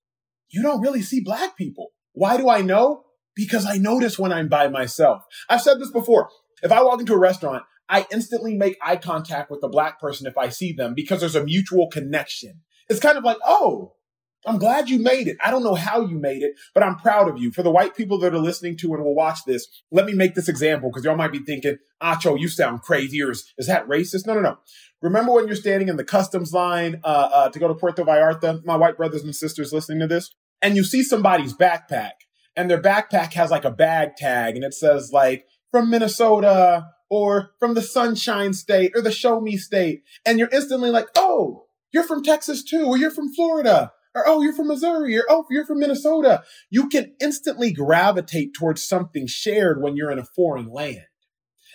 you 0.50 0.62
don't 0.62 0.80
really 0.80 1.02
see 1.02 1.20
black 1.20 1.56
people. 1.56 1.90
Why 2.12 2.36
do 2.36 2.48
I 2.48 2.60
know? 2.60 3.04
Because 3.34 3.66
I 3.66 3.76
notice 3.76 4.18
when 4.18 4.32
I'm 4.32 4.48
by 4.48 4.68
myself. 4.68 5.24
I've 5.48 5.62
said 5.62 5.80
this 5.80 5.90
before. 5.90 6.28
If 6.62 6.70
I 6.70 6.82
walk 6.82 7.00
into 7.00 7.14
a 7.14 7.18
restaurant, 7.18 7.64
I 7.88 8.06
instantly 8.10 8.54
make 8.54 8.78
eye 8.82 8.96
contact 8.96 9.50
with 9.50 9.60
the 9.60 9.68
black 9.68 10.00
person 10.00 10.26
if 10.26 10.38
I 10.38 10.48
see 10.48 10.72
them 10.72 10.94
because 10.94 11.20
there's 11.20 11.36
a 11.36 11.44
mutual 11.44 11.88
connection. 11.90 12.62
It's 12.88 13.00
kind 13.00 13.18
of 13.18 13.24
like, 13.24 13.38
oh, 13.44 13.94
I'm 14.46 14.58
glad 14.58 14.90
you 14.90 14.98
made 14.98 15.26
it. 15.26 15.38
I 15.42 15.50
don't 15.50 15.62
know 15.62 15.74
how 15.74 16.02
you 16.02 16.18
made 16.18 16.42
it, 16.42 16.52
but 16.74 16.82
I'm 16.82 16.96
proud 16.96 17.28
of 17.28 17.38
you. 17.38 17.50
For 17.50 17.62
the 17.62 17.70
white 17.70 17.96
people 17.96 18.18
that 18.18 18.34
are 18.34 18.38
listening 18.38 18.76
to 18.78 18.94
and 18.94 19.02
will 19.02 19.14
watch 19.14 19.38
this, 19.46 19.66
let 19.90 20.04
me 20.04 20.12
make 20.12 20.34
this 20.34 20.48
example 20.48 20.90
because 20.90 21.04
y'all 21.04 21.16
might 21.16 21.32
be 21.32 21.38
thinking, 21.38 21.78
Acho, 22.02 22.38
you 22.38 22.48
sound 22.48 22.82
crazy 22.82 23.22
or 23.22 23.30
is, 23.30 23.52
is 23.56 23.66
that 23.66 23.88
racist? 23.88 24.26
No, 24.26 24.34
no, 24.34 24.40
no. 24.40 24.58
Remember 25.00 25.32
when 25.32 25.46
you're 25.46 25.56
standing 25.56 25.88
in 25.88 25.96
the 25.96 26.04
customs 26.04 26.52
line 26.52 27.00
uh, 27.04 27.30
uh, 27.32 27.48
to 27.50 27.58
go 27.58 27.68
to 27.68 27.74
Puerto 27.74 28.04
Vallarta, 28.04 28.64
my 28.64 28.76
white 28.76 28.98
brothers 28.98 29.22
and 29.22 29.34
sisters 29.34 29.72
listening 29.72 30.00
to 30.00 30.06
this, 30.06 30.34
and 30.60 30.76
you 30.76 30.84
see 30.84 31.02
somebody's 31.02 31.54
backpack 31.54 32.12
and 32.56 32.70
their 32.70 32.80
backpack 32.80 33.32
has 33.34 33.50
like 33.50 33.64
a 33.64 33.70
bag 33.70 34.16
tag 34.16 34.54
and 34.54 34.64
it 34.64 34.74
says 34.74 35.10
like 35.12 35.46
from 35.70 35.90
Minnesota 35.90 36.86
or 37.10 37.52
from 37.58 37.74
the 37.74 37.82
Sunshine 37.82 38.52
State 38.52 38.92
or 38.94 39.02
the 39.02 39.12
Show 39.12 39.40
Me 39.40 39.56
State. 39.56 40.02
And 40.24 40.38
you're 40.38 40.48
instantly 40.52 40.90
like, 40.90 41.08
oh, 41.16 41.66
you're 41.92 42.04
from 42.04 42.22
Texas 42.22 42.64
too, 42.64 42.86
or 42.86 42.96
you're 42.96 43.10
from 43.10 43.32
Florida, 43.32 43.92
or 44.14 44.24
oh, 44.26 44.42
you're 44.42 44.54
from 44.54 44.68
Missouri, 44.68 45.16
or 45.16 45.24
oh, 45.28 45.44
you're 45.50 45.66
from 45.66 45.78
Minnesota. 45.78 46.42
You 46.70 46.88
can 46.88 47.14
instantly 47.20 47.72
gravitate 47.72 48.54
towards 48.54 48.86
something 48.86 49.26
shared 49.26 49.80
when 49.80 49.96
you're 49.96 50.10
in 50.10 50.18
a 50.18 50.24
foreign 50.24 50.70
land. 50.72 51.06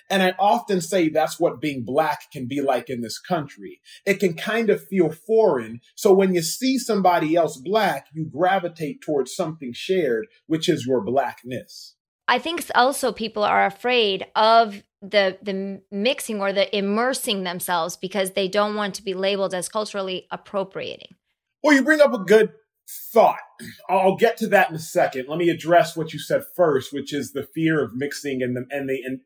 And 0.09 0.23
I 0.23 0.33
often 0.39 0.81
say 0.81 1.07
that's 1.07 1.39
what 1.39 1.61
being 1.61 1.85
black 1.85 2.31
can 2.31 2.47
be 2.47 2.61
like 2.61 2.89
in 2.89 3.01
this 3.01 3.19
country. 3.19 3.79
It 4.05 4.15
can 4.15 4.33
kind 4.33 4.69
of 4.71 4.83
feel 4.83 5.11
foreign. 5.11 5.81
So 5.95 6.13
when 6.13 6.33
you 6.33 6.41
see 6.41 6.79
somebody 6.79 7.35
else 7.35 7.57
black, 7.57 8.07
you 8.13 8.25
gravitate 8.25 9.01
towards 9.01 9.35
something 9.35 9.71
shared, 9.73 10.25
which 10.47 10.67
is 10.67 10.85
your 10.85 11.01
blackness. 11.01 11.95
I 12.29 12.37
think 12.37 12.63
also 12.75 13.11
people 13.11 13.43
are 13.43 13.65
afraid 13.65 14.27
of 14.35 14.83
the 15.01 15.37
the 15.41 15.81
mixing 15.91 16.39
or 16.41 16.53
the 16.53 16.77
immersing 16.77 17.43
themselves 17.43 17.97
because 17.97 18.31
they 18.31 18.47
don't 18.47 18.75
want 18.75 18.93
to 18.95 19.03
be 19.03 19.15
labeled 19.15 19.55
as 19.55 19.67
culturally 19.67 20.27
appropriating. 20.29 21.15
Well, 21.63 21.75
you 21.75 21.83
bring 21.83 22.01
up 22.01 22.13
a 22.13 22.19
good 22.19 22.51
thought. 23.11 23.39
I'll 23.89 24.15
get 24.15 24.37
to 24.37 24.47
that 24.47 24.69
in 24.69 24.75
a 24.75 24.79
second. 24.79 25.25
Let 25.27 25.39
me 25.39 25.49
address 25.49 25.97
what 25.97 26.13
you 26.13 26.19
said 26.19 26.43
first, 26.55 26.93
which 26.93 27.11
is 27.13 27.33
the 27.33 27.47
fear 27.55 27.83
of 27.83 27.95
mixing 27.95 28.43
and 28.43 28.55
the 28.55 28.65
and 28.69 28.87
the 28.87 29.01
and 29.03 29.21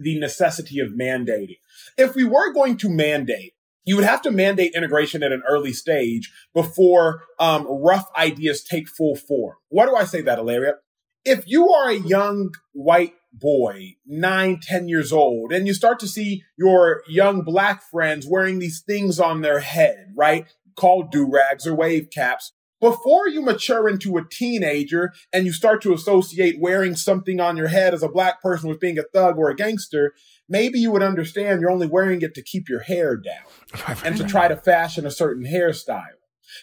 the 0.00 0.18
necessity 0.18 0.80
of 0.80 0.92
mandating. 0.92 1.58
If 1.98 2.14
we 2.14 2.24
were 2.24 2.54
going 2.54 2.78
to 2.78 2.88
mandate, 2.88 3.52
you 3.84 3.96
would 3.96 4.04
have 4.06 4.22
to 4.22 4.30
mandate 4.30 4.72
integration 4.74 5.22
at 5.22 5.30
an 5.30 5.42
early 5.46 5.74
stage 5.74 6.32
before 6.54 7.24
um, 7.38 7.66
rough 7.68 8.08
ideas 8.16 8.64
take 8.64 8.88
full 8.88 9.14
form. 9.14 9.56
Why 9.68 9.84
do 9.84 9.94
I 9.94 10.04
say 10.04 10.22
that, 10.22 10.38
Hilaria? 10.38 10.76
If 11.26 11.42
you 11.48 11.68
are 11.72 11.90
a 11.90 11.98
young 11.98 12.54
white 12.72 13.14
boy, 13.32 13.96
nine, 14.06 14.60
ten 14.62 14.88
years 14.88 15.12
old, 15.12 15.52
and 15.52 15.66
you 15.66 15.74
start 15.74 15.98
to 15.98 16.06
see 16.06 16.44
your 16.56 17.02
young 17.08 17.42
black 17.42 17.82
friends 17.82 18.28
wearing 18.28 18.60
these 18.60 18.80
things 18.80 19.18
on 19.18 19.40
their 19.40 19.58
head, 19.58 20.12
right? 20.14 20.46
Called 20.76 21.10
do 21.10 21.28
rags 21.28 21.66
or 21.66 21.74
wave 21.74 22.10
caps. 22.14 22.52
Before 22.80 23.26
you 23.26 23.42
mature 23.42 23.88
into 23.88 24.16
a 24.18 24.28
teenager 24.30 25.12
and 25.32 25.46
you 25.46 25.52
start 25.52 25.82
to 25.82 25.92
associate 25.92 26.60
wearing 26.60 26.94
something 26.94 27.40
on 27.40 27.56
your 27.56 27.68
head 27.68 27.92
as 27.92 28.04
a 28.04 28.08
black 28.08 28.40
person 28.40 28.68
with 28.68 28.78
being 28.78 28.96
a 28.96 29.02
thug 29.02 29.36
or 29.36 29.50
a 29.50 29.56
gangster, 29.56 30.14
maybe 30.48 30.78
you 30.78 30.92
would 30.92 31.02
understand 31.02 31.60
you're 31.60 31.72
only 31.72 31.88
wearing 31.88 32.22
it 32.22 32.34
to 32.36 32.42
keep 32.42 32.68
your 32.68 32.80
hair 32.80 33.16
down 33.16 33.96
and 34.04 34.16
to 34.16 34.22
try 34.22 34.46
to 34.46 34.56
fashion 34.56 35.04
a 35.04 35.10
certain 35.10 35.44
hairstyle. 35.44 36.04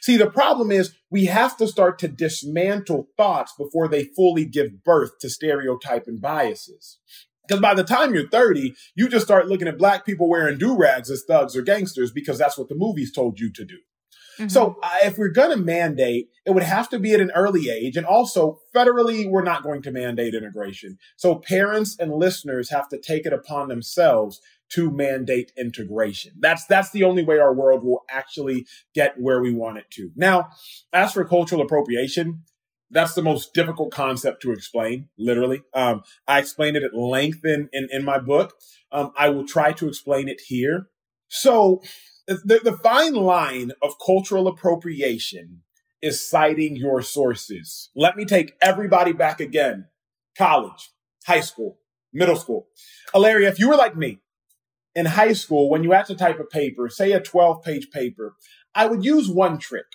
See, 0.01 0.17
the 0.17 0.29
problem 0.29 0.71
is 0.71 0.95
we 1.09 1.25
have 1.25 1.57
to 1.57 1.67
start 1.67 1.99
to 1.99 2.07
dismantle 2.07 3.07
thoughts 3.17 3.53
before 3.57 3.87
they 3.87 4.05
fully 4.15 4.45
give 4.45 4.83
birth 4.83 5.19
to 5.19 5.29
stereotype 5.29 6.07
and 6.07 6.21
biases. 6.21 6.99
Because 7.47 7.61
by 7.61 7.73
the 7.73 7.83
time 7.83 8.13
you're 8.13 8.29
30, 8.29 8.73
you 8.95 9.09
just 9.09 9.25
start 9.25 9.47
looking 9.47 9.67
at 9.67 9.77
black 9.77 10.05
people 10.05 10.29
wearing 10.29 10.57
do 10.57 10.77
rags 10.77 11.11
as 11.11 11.23
thugs 11.27 11.55
or 11.55 11.61
gangsters 11.61 12.11
because 12.11 12.37
that's 12.37 12.57
what 12.57 12.69
the 12.69 12.75
movies 12.75 13.11
told 13.11 13.39
you 13.39 13.51
to 13.51 13.65
do. 13.65 13.77
Mm-hmm. 14.39 14.47
So 14.47 14.77
uh, 14.81 14.97
if 15.03 15.17
we're 15.17 15.29
going 15.29 15.57
to 15.57 15.63
mandate, 15.63 16.29
it 16.45 16.51
would 16.51 16.63
have 16.63 16.89
to 16.89 16.99
be 16.99 17.13
at 17.13 17.21
an 17.21 17.31
early 17.35 17.69
age. 17.69 17.97
And 17.97 18.05
also 18.05 18.59
federally, 18.75 19.29
we're 19.29 19.43
not 19.43 19.63
going 19.63 19.81
to 19.83 19.91
mandate 19.91 20.33
integration. 20.33 20.97
So 21.15 21.35
parents 21.35 21.95
and 21.99 22.11
listeners 22.13 22.69
have 22.69 22.89
to 22.89 22.99
take 22.99 23.25
it 23.25 23.33
upon 23.33 23.67
themselves 23.67 24.39
to 24.69 24.89
mandate 24.89 25.51
integration. 25.57 26.33
That's, 26.39 26.65
that's 26.65 26.91
the 26.91 27.03
only 27.03 27.23
way 27.23 27.37
our 27.37 27.53
world 27.53 27.83
will 27.83 28.03
actually 28.09 28.65
get 28.95 29.19
where 29.19 29.41
we 29.41 29.53
want 29.53 29.77
it 29.77 29.85
to. 29.91 30.11
Now, 30.15 30.49
as 30.91 31.13
for 31.13 31.23
cultural 31.25 31.61
appropriation, 31.61 32.43
that's 32.89 33.13
the 33.13 33.21
most 33.21 33.53
difficult 33.53 33.91
concept 33.91 34.41
to 34.43 34.51
explain, 34.51 35.09
literally. 35.17 35.63
Um, 35.73 36.03
I 36.27 36.39
explained 36.39 36.77
it 36.77 36.83
at 36.83 36.93
length 36.93 37.43
in, 37.43 37.69
in, 37.73 37.87
in 37.91 38.05
my 38.05 38.19
book. 38.19 38.53
Um, 38.91 39.11
I 39.17 39.29
will 39.29 39.45
try 39.45 39.73
to 39.73 39.87
explain 39.87 40.27
it 40.27 40.41
here. 40.47 40.87
So 41.27 41.81
the, 42.27 42.61
the 42.63 42.77
fine 42.77 43.13
line 43.13 43.71
of 43.81 43.93
cultural 44.03 44.47
appropriation 44.47 45.61
is 46.01 46.27
citing 46.27 46.75
your 46.75 47.01
sources. 47.01 47.89
Let 47.95 48.15
me 48.15 48.25
take 48.25 48.53
everybody 48.61 49.13
back 49.13 49.39
again. 49.39 49.87
College, 50.37 50.91
high 51.25 51.41
school, 51.41 51.79
middle 52.11 52.35
school. 52.35 52.67
Alaria, 53.13 53.49
if 53.49 53.59
you 53.59 53.69
were 53.69 53.75
like 53.75 53.95
me 53.95 54.19
in 54.95 55.05
high 55.05 55.33
school, 55.33 55.69
when 55.69 55.83
you 55.83 55.91
had 55.91 56.05
to 56.07 56.15
type 56.15 56.39
a 56.39 56.43
paper, 56.43 56.89
say 56.89 57.11
a 57.11 57.19
12 57.19 57.63
page 57.63 57.89
paper, 57.91 58.35
I 58.75 58.87
would 58.87 59.05
use 59.05 59.29
one 59.29 59.57
trick. 59.59 59.85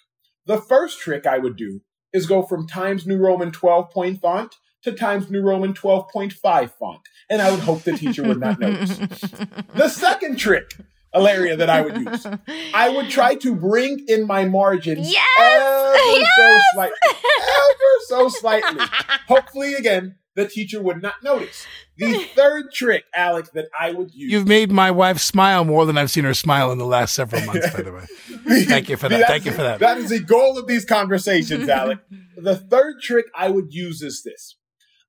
The 0.46 0.60
first 0.60 0.98
trick 0.98 1.26
I 1.26 1.38
would 1.38 1.56
do 1.56 1.82
is 2.12 2.26
go 2.26 2.42
from 2.42 2.66
Times 2.66 3.06
New 3.06 3.18
Roman 3.18 3.52
12 3.52 3.90
point 3.90 4.20
font 4.20 4.54
to 4.82 4.92
Times 4.92 5.30
New 5.30 5.42
Roman 5.42 5.74
12.5 5.74 6.70
font. 6.70 7.00
And 7.28 7.42
I 7.42 7.50
would 7.50 7.60
hope 7.60 7.82
the 7.82 7.96
teacher 7.96 8.22
would 8.22 8.40
not 8.40 8.58
notice. 8.58 8.96
the 9.74 9.88
second 9.88 10.36
trick, 10.36 10.70
Alaria, 11.14 11.56
that 11.58 11.70
I 11.70 11.80
would 11.80 11.96
use, 12.06 12.26
I 12.74 12.88
would 12.90 13.08
try 13.08 13.34
to 13.36 13.54
bring 13.54 14.04
in 14.08 14.26
my 14.26 14.44
margins 14.44 15.10
yes! 15.10 15.24
ever 15.38 16.18
yes! 16.18 16.28
so 16.36 16.60
slightly. 16.74 16.96
Ever 17.10 17.98
so 18.06 18.28
slightly. 18.40 18.84
Hopefully, 19.26 19.74
again, 19.74 20.16
the 20.34 20.46
teacher 20.46 20.82
would 20.82 21.02
not 21.02 21.14
notice. 21.22 21.66
The 21.96 22.24
third 22.36 22.70
trick, 22.72 23.04
Alec, 23.12 23.50
that 23.52 23.66
I 23.78 23.90
would 23.90 24.14
use. 24.14 24.30
You've 24.30 24.46
made 24.46 24.70
my 24.70 24.90
wife 24.90 25.18
smile 25.18 25.64
more 25.64 25.84
than 25.84 25.98
I've 25.98 26.12
seen 26.12 26.22
her 26.24 26.34
smile 26.34 26.70
in 26.70 26.78
the 26.78 26.86
last 26.86 27.14
several 27.14 27.44
months, 27.44 27.70
by 27.72 27.82
the 27.82 27.92
way. 27.92 28.04
Thank 28.64 28.88
you 28.88 28.96
for 28.96 29.08
that. 29.08 29.26
Thank 29.26 29.46
you 29.46 29.50
for 29.50 29.62
that. 29.62 29.80
That 29.80 29.98
is 29.98 30.10
the 30.10 30.20
goal 30.20 30.56
of 30.56 30.68
these 30.68 30.84
conversations, 30.84 31.68
Alec. 31.68 31.98
the 32.36 32.54
third 32.54 33.00
trick 33.02 33.26
I 33.34 33.50
would 33.50 33.72
use 33.72 34.00
is 34.00 34.22
this. 34.22 34.56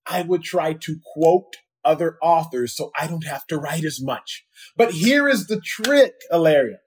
I 0.08 0.24
would 0.24 0.42
try 0.42 0.74
to 0.74 1.00
quote 1.14 1.58
other 1.84 2.18
authors 2.22 2.76
so 2.76 2.92
I 3.00 3.08
don't 3.08 3.26
have 3.26 3.46
to 3.48 3.58
write 3.58 3.84
as 3.84 4.02
much. 4.02 4.46
But 4.76 4.92
here 4.92 5.28
is 5.28 5.48
the 5.48 5.62
trick, 5.62 6.14
Alaria. 6.32 6.78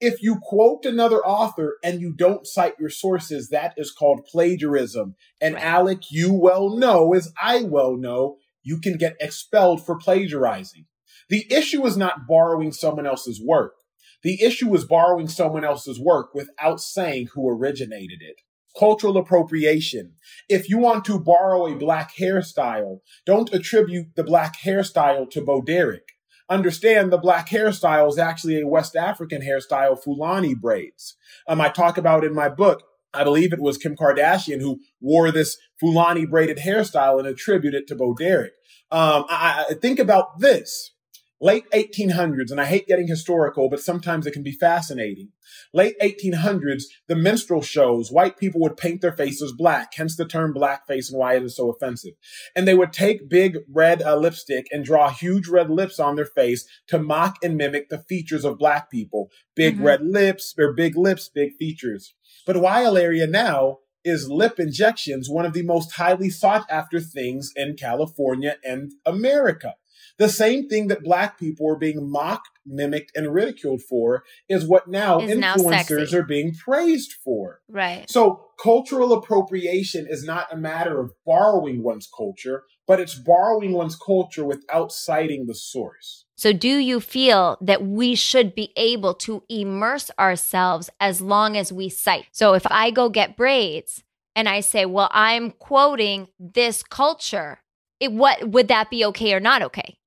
If 0.00 0.22
you 0.22 0.38
quote 0.40 0.84
another 0.84 1.18
author 1.18 1.78
and 1.82 2.00
you 2.00 2.14
don't 2.14 2.46
cite 2.46 2.74
your 2.78 2.90
sources, 2.90 3.48
that 3.48 3.74
is 3.76 3.92
called 3.92 4.26
plagiarism. 4.30 5.16
And 5.40 5.54
right. 5.54 5.64
Alec, 5.64 6.02
you 6.10 6.32
well 6.32 6.76
know, 6.76 7.14
as 7.14 7.32
I 7.40 7.62
well 7.62 7.96
know, 7.96 8.36
you 8.62 8.80
can 8.80 8.96
get 8.96 9.16
expelled 9.20 9.84
for 9.84 9.96
plagiarizing. 9.98 10.86
The 11.28 11.46
issue 11.50 11.84
is 11.84 11.96
not 11.96 12.28
borrowing 12.28 12.72
someone 12.72 13.06
else's 13.06 13.42
work. 13.44 13.74
The 14.22 14.42
issue 14.42 14.74
is 14.74 14.84
borrowing 14.84 15.28
someone 15.28 15.64
else's 15.64 16.00
work 16.00 16.34
without 16.34 16.80
saying 16.80 17.28
who 17.34 17.48
originated 17.48 18.20
it. 18.20 18.36
Cultural 18.78 19.16
appropriation. 19.16 20.12
If 20.48 20.68
you 20.68 20.78
want 20.78 21.04
to 21.06 21.18
borrow 21.18 21.66
a 21.66 21.76
black 21.76 22.12
hairstyle, 22.16 23.00
don't 23.26 23.52
attribute 23.52 24.14
the 24.14 24.24
black 24.24 24.60
hairstyle 24.60 25.28
to 25.30 25.40
Bo 25.40 25.62
Derek. 25.62 26.12
Understand 26.48 27.12
the 27.12 27.18
black 27.18 27.48
hairstyle 27.48 28.08
is 28.08 28.18
actually 28.18 28.60
a 28.60 28.66
West 28.66 28.96
African 28.96 29.42
hairstyle, 29.42 30.02
Fulani 30.02 30.54
braids. 30.54 31.16
Um, 31.46 31.60
I 31.60 31.68
talk 31.68 31.98
about 31.98 32.24
in 32.24 32.34
my 32.34 32.48
book 32.48 32.82
I 33.14 33.24
believe 33.24 33.52
it 33.52 33.60
was 33.60 33.78
Kim 33.78 33.96
Kardashian 33.96 34.60
who 34.60 34.80
wore 35.00 35.30
this 35.30 35.58
Fulani 35.80 36.26
braided 36.26 36.58
hairstyle 36.58 37.18
and 37.18 37.26
attributed 37.26 37.82
it 37.82 37.88
to 37.88 37.96
Bo 37.96 38.14
Derek. 38.14 38.52
Um, 38.90 39.24
I, 39.28 39.66
I 39.70 39.74
think 39.74 39.98
about 39.98 40.40
this 40.40 40.92
late 41.40 41.70
1800s, 41.72 42.50
and 42.50 42.60
I 42.60 42.66
hate 42.66 42.86
getting 42.86 43.06
historical, 43.06 43.68
but 43.68 43.80
sometimes 43.80 44.26
it 44.26 44.32
can 44.32 44.42
be 44.42 44.52
fascinating. 44.52 45.30
Late 45.72 45.94
1800s, 46.00 46.84
the 47.06 47.16
minstrel 47.16 47.62
shows, 47.62 48.10
white 48.10 48.36
people 48.36 48.60
would 48.60 48.76
paint 48.76 49.00
their 49.00 49.12
faces 49.12 49.52
black, 49.52 49.92
hence 49.94 50.16
the 50.16 50.26
term 50.26 50.52
blackface 50.52 51.10
and 51.10 51.18
why 51.18 51.36
it 51.36 51.42
is 51.42 51.56
so 51.56 51.70
offensive. 51.70 52.14
And 52.56 52.66
they 52.66 52.74
would 52.74 52.92
take 52.92 53.28
big 53.28 53.58
red 53.70 54.02
uh, 54.02 54.16
lipstick 54.16 54.66
and 54.70 54.84
draw 54.84 55.10
huge 55.10 55.48
red 55.48 55.70
lips 55.70 55.98
on 55.98 56.16
their 56.16 56.26
face 56.26 56.66
to 56.88 56.98
mock 56.98 57.36
and 57.42 57.56
mimic 57.56 57.88
the 57.88 57.98
features 57.98 58.44
of 58.44 58.58
black 58.58 58.90
people. 58.90 59.30
Big 59.54 59.76
mm-hmm. 59.76 59.84
red 59.84 60.04
lips, 60.04 60.54
or 60.58 60.72
big 60.72 60.96
lips, 60.96 61.28
big 61.28 61.54
features. 61.58 62.14
But 62.46 62.60
why 62.60 62.82
Alaria 62.82 63.28
now 63.28 63.78
is 64.04 64.30
lip 64.30 64.58
injections 64.58 65.28
one 65.28 65.44
of 65.44 65.52
the 65.52 65.62
most 65.62 65.92
highly 65.92 66.30
sought 66.30 66.66
after 66.70 67.00
things 67.00 67.52
in 67.56 67.76
California 67.76 68.56
and 68.64 68.92
America. 69.04 69.74
The 70.18 70.28
same 70.28 70.68
thing 70.68 70.88
that 70.88 71.04
black 71.04 71.38
people 71.38 71.70
are 71.70 71.78
being 71.78 72.10
mocked, 72.10 72.50
mimicked, 72.66 73.12
and 73.14 73.32
ridiculed 73.32 73.82
for 73.82 74.24
is 74.48 74.66
what 74.66 74.88
now 74.88 75.20
is 75.20 75.30
influencers 75.30 76.12
now 76.12 76.18
are 76.18 76.24
being 76.24 76.54
praised 76.54 77.12
for. 77.24 77.60
Right. 77.68 78.10
So 78.10 78.46
cultural 78.60 79.12
appropriation 79.12 80.06
is 80.10 80.24
not 80.24 80.52
a 80.52 80.56
matter 80.56 81.00
of 81.00 81.12
borrowing 81.24 81.82
one's 81.84 82.08
culture, 82.14 82.64
but 82.86 82.98
it's 82.98 83.14
borrowing 83.14 83.72
one's 83.72 83.96
culture 83.96 84.44
without 84.44 84.90
citing 84.90 85.46
the 85.46 85.54
source. 85.54 86.24
So, 86.36 86.52
do 86.52 86.78
you 86.78 87.00
feel 87.00 87.58
that 87.60 87.84
we 87.84 88.14
should 88.14 88.54
be 88.54 88.72
able 88.76 89.14
to 89.14 89.42
immerse 89.48 90.10
ourselves 90.18 90.88
as 91.00 91.20
long 91.20 91.56
as 91.56 91.72
we 91.72 91.88
cite? 91.88 92.26
So, 92.30 92.54
if 92.54 92.64
I 92.70 92.92
go 92.92 93.08
get 93.08 93.36
braids 93.36 94.04
and 94.36 94.48
I 94.48 94.60
say, 94.60 94.86
well, 94.86 95.10
I'm 95.12 95.50
quoting 95.50 96.28
this 96.38 96.84
culture, 96.84 97.58
it, 97.98 98.12
what 98.12 98.48
would 98.48 98.68
that 98.68 98.88
be 98.88 99.04
okay 99.06 99.34
or 99.34 99.40
not 99.40 99.62
okay? 99.62 99.97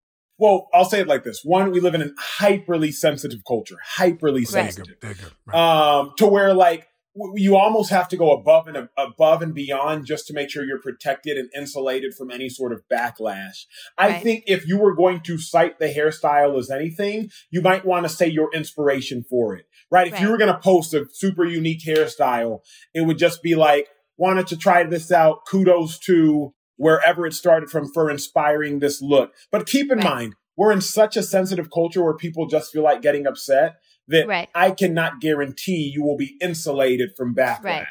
Well, 0.42 0.70
I'll 0.74 0.86
say 0.86 1.02
it 1.02 1.08
like 1.08 1.24
this: 1.24 1.42
one, 1.44 1.70
we 1.70 1.80
live 1.80 1.94
in 1.94 2.02
a 2.02 2.10
hyperly 2.40 2.92
sensitive 2.92 3.42
culture, 3.48 3.78
hyperly 3.96 4.48
sensitive, 4.48 4.98
right. 5.46 5.56
um, 5.56 6.14
to 6.18 6.26
where 6.26 6.52
like 6.56 6.88
you 7.36 7.58
almost 7.58 7.92
have 7.92 8.08
to 8.08 8.18
go 8.18 8.32
above 8.32 8.68
and 8.68 8.90
above 8.98 9.44
and 9.44 9.54
beyond 9.54 10.08
just 10.08 10.26
to 10.28 10.34
make 10.34 10.50
sure 10.50 10.66
you're 10.66 10.82
protected 10.82 11.38
and 11.38 11.48
insulated 11.56 12.16
from 12.16 12.32
any 12.32 12.50
sort 12.50 12.74
of 12.74 12.82
backlash. 12.92 13.66
Right. 14.00 14.16
I 14.16 14.20
think 14.20 14.46
if 14.48 14.68
you 14.68 14.80
were 14.80 14.96
going 14.96 15.22
to 15.26 15.38
cite 15.38 15.78
the 15.78 15.94
hairstyle 15.94 16.58
as 16.58 16.72
anything, 16.72 17.30
you 17.52 17.62
might 17.62 17.86
want 17.86 18.06
to 18.06 18.10
say 18.10 18.26
your 18.28 18.50
inspiration 18.52 19.24
for 19.30 19.56
it, 19.56 19.66
right? 19.92 20.12
If 20.12 20.20
you 20.22 20.32
were 20.32 20.40
going 20.40 20.52
to 20.52 20.60
post 20.60 20.96
a 20.96 21.06
super 21.12 21.46
unique 21.46 21.84
hairstyle, 21.86 22.62
it 22.96 23.06
would 23.06 23.20
just 23.20 23.44
be 23.44 23.54
like, 23.54 23.90
wanted 24.18 24.48
to 24.48 24.58
try 24.58 24.84
this 24.86 25.12
out. 25.12 25.46
Kudos 25.46 26.00
to 26.00 26.54
wherever 26.82 27.28
it 27.28 27.34
started 27.34 27.70
from 27.70 27.88
for 27.94 28.10
inspiring 28.10 28.80
this 28.80 29.04
look. 29.04 29.34
But 29.52 29.68
keep 29.68 29.92
in 29.92 30.00
right. 30.00 30.04
mind, 30.04 30.36
we're 30.58 30.72
in 30.72 30.82
such 30.82 31.16
a 31.16 31.22
sensitive 31.22 31.70
culture 31.72 32.04
where 32.04 32.16
people 32.16 32.48
just 32.48 32.72
feel 32.72 32.82
like 32.82 33.04
getting 33.04 33.28
upset 33.28 33.76
that 34.08 34.28
right. 34.28 34.50
I 34.56 34.72
cannot 34.72 35.22
guarantee 35.22 35.92
you 35.94 36.04
will 36.04 36.18
be 36.18 36.38
insulated 36.42 37.12
from 37.16 37.36
backlash. 37.36 37.64
Right. 37.64 37.88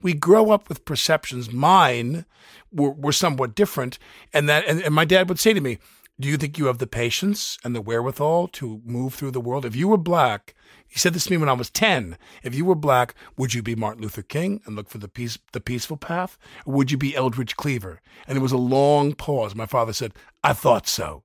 We 0.00 0.14
grow 0.14 0.52
up 0.52 0.68
with 0.68 0.84
perceptions. 0.84 1.52
Mine 1.52 2.26
were, 2.70 2.92
were 2.92 3.10
somewhat 3.10 3.56
different, 3.56 3.98
and 4.32 4.48
that 4.48 4.64
and, 4.68 4.80
and 4.82 4.94
my 4.94 5.04
dad 5.04 5.28
would 5.28 5.40
say 5.40 5.52
to 5.52 5.60
me, 5.60 5.78
"Do 6.20 6.28
you 6.28 6.36
think 6.36 6.58
you 6.58 6.66
have 6.66 6.78
the 6.78 6.86
patience 6.86 7.58
and 7.64 7.74
the 7.74 7.80
wherewithal 7.80 8.48
to 8.48 8.80
move 8.84 9.14
through 9.14 9.30
the 9.30 9.40
world? 9.40 9.64
If 9.64 9.76
you 9.76 9.88
were 9.88 9.96
black, 9.96 10.54
he 10.88 10.98
said 10.98 11.12
this 11.12 11.24
to 11.24 11.30
me 11.30 11.36
when 11.36 11.48
I 11.48 11.54
was 11.54 11.70
10. 11.70 12.16
If 12.42 12.54
you 12.54 12.64
were 12.64 12.74
black, 12.74 13.14
would 13.36 13.52
you 13.52 13.62
be 13.62 13.74
Martin 13.74 14.02
Luther 14.02 14.22
King 14.22 14.60
and 14.64 14.74
look 14.74 14.88
for 14.88 14.98
the 14.98 15.08
peace, 15.08 15.38
the 15.52 15.60
peaceful 15.60 15.98
path? 15.98 16.38
Or 16.64 16.74
would 16.74 16.90
you 16.90 16.96
be 16.96 17.14
Eldridge 17.14 17.56
Cleaver? 17.56 18.00
And 18.26 18.36
there 18.36 18.42
was 18.42 18.52
a 18.52 18.56
long 18.56 19.14
pause. 19.14 19.54
My 19.54 19.66
father 19.66 19.92
said, 19.92 20.14
I 20.42 20.54
thought 20.54 20.88
so. 20.88 21.24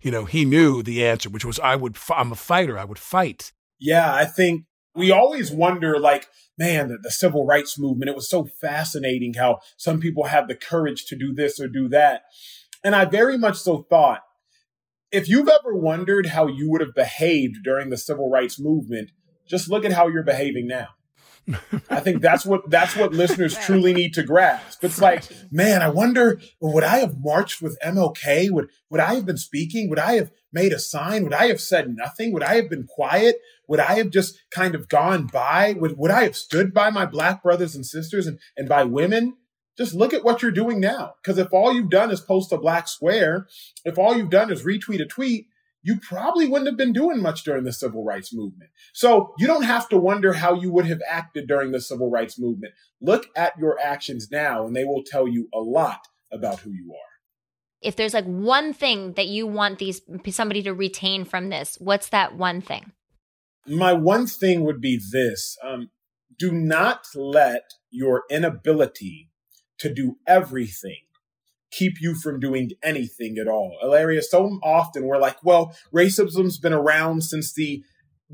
You 0.00 0.10
know, 0.10 0.24
he 0.24 0.44
knew 0.44 0.82
the 0.82 1.04
answer, 1.04 1.28
which 1.28 1.44
was 1.44 1.58
I 1.58 1.76
would, 1.76 1.96
I'm 2.10 2.32
a 2.32 2.36
fighter. 2.36 2.78
I 2.78 2.84
would 2.84 2.98
fight. 2.98 3.52
Yeah, 3.78 4.14
I 4.14 4.24
think 4.24 4.64
we 4.94 5.10
always 5.10 5.50
wonder 5.50 5.98
like, 5.98 6.26
man, 6.56 6.88
the, 6.88 6.98
the, 7.02 7.10
civil 7.10 7.44
rights 7.46 7.78
movement, 7.78 8.08
it 8.08 8.16
was 8.16 8.30
so 8.30 8.44
fascinating 8.44 9.34
how 9.34 9.58
some 9.76 10.00
people 10.00 10.24
had 10.24 10.48
the 10.48 10.54
courage 10.54 11.06
to 11.06 11.16
do 11.16 11.32
this 11.32 11.60
or 11.60 11.68
do 11.68 11.88
that. 11.88 12.22
And 12.84 12.94
I 12.94 13.04
very 13.04 13.36
much 13.36 13.56
so 13.56 13.86
thought, 13.90 14.22
if 15.12 15.28
you've 15.28 15.48
ever 15.48 15.74
wondered 15.74 16.26
how 16.26 16.46
you 16.46 16.70
would 16.70 16.80
have 16.80 16.94
behaved 16.94 17.58
during 17.64 17.90
the 17.90 17.96
civil 17.96 18.30
rights 18.30 18.58
movement, 18.58 19.10
just 19.48 19.68
look 19.68 19.84
at 19.84 19.92
how 19.92 20.08
you're 20.08 20.22
behaving 20.22 20.66
now. 20.66 20.88
I 21.90 22.00
think 22.00 22.22
that's 22.22 22.44
what 22.44 22.68
that's 22.70 22.96
what 22.96 23.12
listeners 23.12 23.56
truly 23.58 23.92
need 23.92 24.14
to 24.14 24.22
grasp. 24.22 24.84
It's 24.84 25.00
like, 25.00 25.24
man, 25.50 25.82
I 25.82 25.88
wonder 25.88 26.40
would 26.60 26.84
I 26.84 26.98
have 26.98 27.18
marched 27.18 27.62
with 27.62 27.78
MLK? 27.84 28.50
Would 28.50 28.68
would 28.90 29.00
I 29.00 29.14
have 29.14 29.26
been 29.26 29.38
speaking? 29.38 29.88
Would 29.88 29.98
I 29.98 30.14
have 30.14 30.30
made 30.52 30.72
a 30.72 30.78
sign? 30.78 31.24
Would 31.24 31.32
I 31.32 31.46
have 31.46 31.60
said 31.60 31.96
nothing? 31.96 32.32
Would 32.32 32.42
I 32.42 32.56
have 32.56 32.68
been 32.68 32.86
quiet? 32.86 33.36
Would 33.68 33.80
I 33.80 33.94
have 33.94 34.10
just 34.10 34.38
kind 34.50 34.74
of 34.74 34.88
gone 34.88 35.26
by? 35.26 35.74
Would 35.78 35.96
would 35.96 36.10
I 36.10 36.24
have 36.24 36.36
stood 36.36 36.72
by 36.74 36.90
my 36.90 37.06
black 37.06 37.42
brothers 37.42 37.74
and 37.74 37.86
sisters 37.86 38.26
and, 38.26 38.38
and 38.56 38.68
by 38.68 38.84
women? 38.84 39.36
Just 39.80 39.94
look 39.94 40.12
at 40.12 40.22
what 40.22 40.42
you're 40.42 40.50
doing 40.50 40.78
now. 40.78 41.14
Because 41.22 41.38
if 41.38 41.54
all 41.54 41.72
you've 41.72 41.88
done 41.88 42.10
is 42.10 42.20
post 42.20 42.52
a 42.52 42.58
black 42.58 42.86
square, 42.86 43.46
if 43.84 43.98
all 43.98 44.14
you've 44.14 44.28
done 44.28 44.52
is 44.52 44.62
retweet 44.62 45.00
a 45.00 45.06
tweet, 45.06 45.46
you 45.82 45.98
probably 45.98 46.46
wouldn't 46.46 46.68
have 46.68 46.76
been 46.76 46.92
doing 46.92 47.22
much 47.22 47.44
during 47.44 47.64
the 47.64 47.72
civil 47.72 48.04
rights 48.04 48.34
movement. 48.34 48.70
So 48.92 49.32
you 49.38 49.46
don't 49.46 49.62
have 49.62 49.88
to 49.88 49.96
wonder 49.96 50.34
how 50.34 50.52
you 50.52 50.70
would 50.70 50.84
have 50.84 51.00
acted 51.08 51.48
during 51.48 51.72
the 51.72 51.80
civil 51.80 52.10
rights 52.10 52.38
movement. 52.38 52.74
Look 53.00 53.28
at 53.34 53.54
your 53.58 53.78
actions 53.82 54.28
now, 54.30 54.66
and 54.66 54.76
they 54.76 54.84
will 54.84 55.02
tell 55.02 55.26
you 55.26 55.48
a 55.54 55.60
lot 55.60 56.00
about 56.30 56.60
who 56.60 56.72
you 56.72 56.92
are. 56.92 57.10
If 57.80 57.96
there's 57.96 58.12
like 58.12 58.26
one 58.26 58.74
thing 58.74 59.14
that 59.14 59.28
you 59.28 59.46
want 59.46 59.78
these 59.78 60.02
somebody 60.28 60.62
to 60.64 60.74
retain 60.74 61.24
from 61.24 61.48
this, 61.48 61.78
what's 61.80 62.10
that 62.10 62.36
one 62.36 62.60
thing? 62.60 62.92
My 63.66 63.94
one 63.94 64.26
thing 64.26 64.64
would 64.64 64.82
be 64.82 65.00
this: 65.10 65.56
um, 65.64 65.88
do 66.38 66.52
not 66.52 67.06
let 67.14 67.62
your 67.90 68.24
inability 68.30 69.29
to 69.80 69.92
do 69.92 70.16
everything 70.26 71.00
keep 71.70 72.00
you 72.00 72.14
from 72.14 72.40
doing 72.40 72.70
anything 72.82 73.38
at 73.38 73.48
all. 73.48 73.76
Hilaria, 73.80 74.22
so 74.22 74.58
often 74.62 75.04
we're 75.04 75.18
like, 75.18 75.36
well, 75.44 75.74
racism's 75.94 76.58
been 76.58 76.72
around 76.72 77.22
since 77.22 77.52
the 77.52 77.82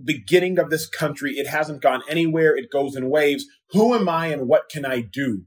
beginning 0.02 0.58
of 0.58 0.70
this 0.70 0.86
country. 0.86 1.32
It 1.32 1.46
hasn't 1.46 1.82
gone 1.82 2.02
anywhere. 2.08 2.56
It 2.56 2.70
goes 2.70 2.96
in 2.96 3.10
waves. 3.10 3.46
Who 3.70 3.94
am 3.94 4.08
I 4.08 4.28
and 4.28 4.48
what 4.48 4.68
can 4.68 4.84
I 4.84 5.00
do? 5.00 5.44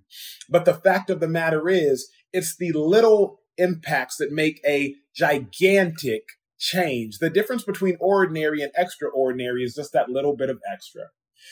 But 0.49 0.65
the 0.65 0.73
fact 0.73 1.09
of 1.09 1.19
the 1.19 1.27
matter 1.27 1.69
is, 1.69 2.09
it's 2.31 2.55
the 2.55 2.71
little 2.71 3.41
impacts 3.57 4.17
that 4.17 4.31
make 4.31 4.61
a 4.65 4.95
gigantic 5.15 6.23
change. 6.57 7.17
The 7.19 7.29
difference 7.29 7.63
between 7.63 7.97
ordinary 7.99 8.61
and 8.61 8.71
extraordinary 8.75 9.63
is 9.63 9.75
just 9.75 9.93
that 9.93 10.09
little 10.09 10.35
bit 10.35 10.49
of 10.49 10.59
extra. 10.71 11.05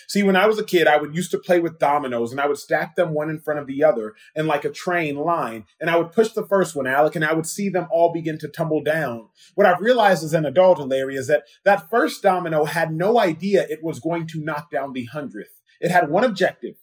See, 0.08 0.23
when 0.23 0.36
I 0.36 0.47
was 0.47 0.60
a 0.60 0.63
kid, 0.63 0.88
I 0.88 0.97
would 0.97 1.15
used 1.15 1.32
to 1.32 1.39
play 1.39 1.60
with 1.60 1.80
dominoes 1.80 2.32
and 2.32 2.39
I 2.39 2.47
would 2.47 2.58
stack 2.58 2.95
them 2.95 3.13
one 3.13 3.30
in 3.30 3.39
front 3.39 3.60
of 3.60 3.67
the 3.67 3.84
other 3.84 4.13
in 4.36 4.47
like 4.47 4.65
a 4.65 4.69
train 4.69 5.17
line. 5.17 5.65
And 5.80 5.89
I 5.89 5.97
would 5.97 6.12
push 6.12 6.30
the 6.30 6.45
first 6.45 6.76
one, 6.76 6.88
Alec, 6.88 7.15
and 7.15 7.26
I 7.26 7.34
would 7.34 7.45
see 7.45 7.69
them 7.69 7.88
all 7.91 8.12
begin 8.13 8.38
to 8.39 8.47
tumble 8.47 8.84
down. 8.84 9.30
What 9.56 9.67
I've 9.67 9.82
realized 9.82 10.23
as 10.23 10.34
an 10.34 10.45
adult, 10.45 10.80
Larry, 10.80 11.15
is 11.15 11.28
that 11.28 11.43
that 11.63 11.89
first 11.89 12.21
domino 12.21 12.65
had 12.65 12.91
no 12.91 13.19
idea 13.19 13.65
it 13.69 13.84
was 13.84 14.00
going 14.00 14.28
to 14.28 14.43
knock 14.43 14.71
down 14.71 14.93
the 14.93 15.06
hundredth. 15.06 15.62
It 15.80 15.91
had 15.91 16.10
one 16.10 16.23
objective 16.23 16.76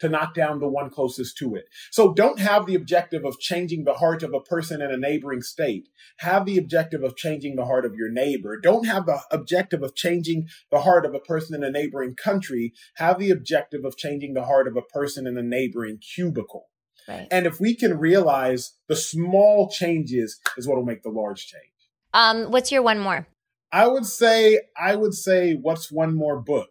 to 0.00 0.08
knock 0.08 0.34
down 0.34 0.60
the 0.60 0.68
one 0.68 0.90
closest 0.90 1.36
to 1.38 1.54
it. 1.54 1.64
So 1.90 2.12
don't 2.12 2.38
have 2.38 2.66
the 2.66 2.74
objective 2.74 3.24
of 3.24 3.38
changing 3.38 3.84
the 3.84 3.94
heart 3.94 4.22
of 4.22 4.34
a 4.34 4.40
person 4.40 4.82
in 4.82 4.90
a 4.90 4.96
neighboring 4.96 5.42
state. 5.42 5.88
Have 6.18 6.46
the 6.46 6.58
objective 6.58 7.02
of 7.02 7.16
changing 7.16 7.56
the 7.56 7.66
heart 7.66 7.84
of 7.84 7.94
your 7.94 8.10
neighbor. 8.10 8.58
Don't 8.60 8.86
have 8.86 9.06
the 9.06 9.20
objective 9.30 9.82
of 9.82 9.94
changing 9.94 10.48
the 10.70 10.80
heart 10.80 11.06
of 11.06 11.14
a 11.14 11.20
person 11.20 11.54
in 11.54 11.62
a 11.62 11.70
neighboring 11.70 12.14
country. 12.14 12.72
Have 12.96 13.18
the 13.18 13.30
objective 13.30 13.84
of 13.84 13.96
changing 13.96 14.34
the 14.34 14.44
heart 14.44 14.66
of 14.66 14.76
a 14.76 14.82
person 14.82 15.26
in 15.26 15.36
a 15.36 15.42
neighboring 15.42 15.98
cubicle. 15.98 16.66
Right. 17.08 17.28
And 17.30 17.46
if 17.46 17.60
we 17.60 17.74
can 17.74 17.98
realize 17.98 18.72
the 18.88 18.96
small 18.96 19.68
changes 19.68 20.38
is 20.56 20.68
what 20.68 20.76
will 20.76 20.84
make 20.84 21.02
the 21.02 21.10
large 21.10 21.46
change. 21.46 21.64
Um, 22.12 22.50
what's 22.50 22.70
your 22.70 22.82
one 22.82 22.98
more? 22.98 23.26
I 23.72 23.86
would 23.86 24.06
say 24.06 24.60
I 24.76 24.96
would 24.96 25.14
say 25.14 25.54
what's 25.54 25.92
one 25.92 26.14
more 26.14 26.40
book? 26.40 26.70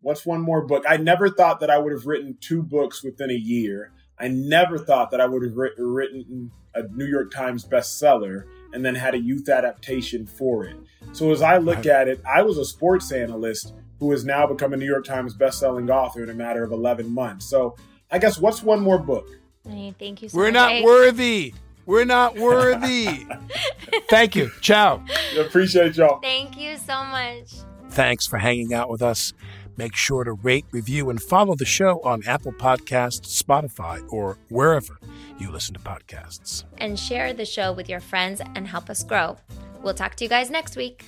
What's 0.00 0.24
one 0.24 0.40
more 0.40 0.62
book? 0.62 0.84
I 0.88 0.96
never 0.96 1.28
thought 1.28 1.60
that 1.60 1.70
I 1.70 1.78
would 1.78 1.92
have 1.92 2.06
written 2.06 2.36
two 2.40 2.62
books 2.62 3.02
within 3.02 3.30
a 3.30 3.34
year. 3.34 3.92
I 4.18 4.28
never 4.28 4.78
thought 4.78 5.10
that 5.10 5.20
I 5.20 5.26
would 5.26 5.42
have 5.42 5.56
written 5.56 6.50
a 6.74 6.82
New 6.88 7.06
York 7.06 7.32
Times 7.32 7.64
bestseller 7.64 8.44
and 8.72 8.84
then 8.84 8.94
had 8.94 9.14
a 9.14 9.18
youth 9.18 9.48
adaptation 9.48 10.26
for 10.26 10.64
it. 10.64 10.76
So 11.12 11.32
as 11.32 11.42
I 11.42 11.58
look 11.58 11.86
at 11.86 12.08
it, 12.08 12.20
I 12.28 12.42
was 12.42 12.58
a 12.58 12.64
sports 12.64 13.10
analyst 13.12 13.74
who 13.98 14.10
has 14.12 14.24
now 14.24 14.46
become 14.46 14.72
a 14.72 14.76
New 14.76 14.86
York 14.86 15.04
Times 15.04 15.36
bestselling 15.36 15.90
author 15.90 16.22
in 16.22 16.30
a 16.30 16.34
matter 16.34 16.62
of 16.62 16.70
11 16.72 17.12
months. 17.12 17.46
So 17.46 17.76
I 18.10 18.18
guess 18.18 18.38
what's 18.38 18.62
one 18.62 18.80
more 18.80 18.98
book? 18.98 19.28
thank 19.98 20.22
you 20.22 20.28
so 20.28 20.38
We're 20.38 20.46
much. 20.52 20.54
not 20.54 20.82
worthy. 20.82 21.54
We're 21.84 22.04
not 22.04 22.36
worthy. 22.38 23.08
Thank 24.10 24.36
you. 24.36 24.50
Ciao. 24.60 25.04
Appreciate 25.38 25.96
y'all. 25.96 26.20
Thank 26.20 26.56
you 26.58 26.76
so 26.78 27.04
much. 27.04 27.50
Thanks 27.90 28.26
for 28.26 28.38
hanging 28.38 28.72
out 28.74 28.88
with 28.90 29.02
us. 29.02 29.32
Make 29.78 29.94
sure 29.94 30.24
to 30.24 30.32
rate, 30.32 30.66
review, 30.72 31.08
and 31.08 31.22
follow 31.22 31.54
the 31.54 31.64
show 31.64 32.00
on 32.02 32.22
Apple 32.26 32.52
Podcasts, 32.52 33.40
Spotify, 33.42 34.04
or 34.12 34.36
wherever 34.48 34.98
you 35.38 35.52
listen 35.52 35.72
to 35.74 35.80
podcasts. 35.80 36.64
And 36.78 36.98
share 36.98 37.32
the 37.32 37.46
show 37.46 37.72
with 37.72 37.88
your 37.88 38.00
friends 38.00 38.42
and 38.56 38.66
help 38.66 38.90
us 38.90 39.04
grow. 39.04 39.36
We'll 39.80 39.94
talk 39.94 40.16
to 40.16 40.24
you 40.24 40.28
guys 40.28 40.50
next 40.50 40.76
week. 40.76 41.04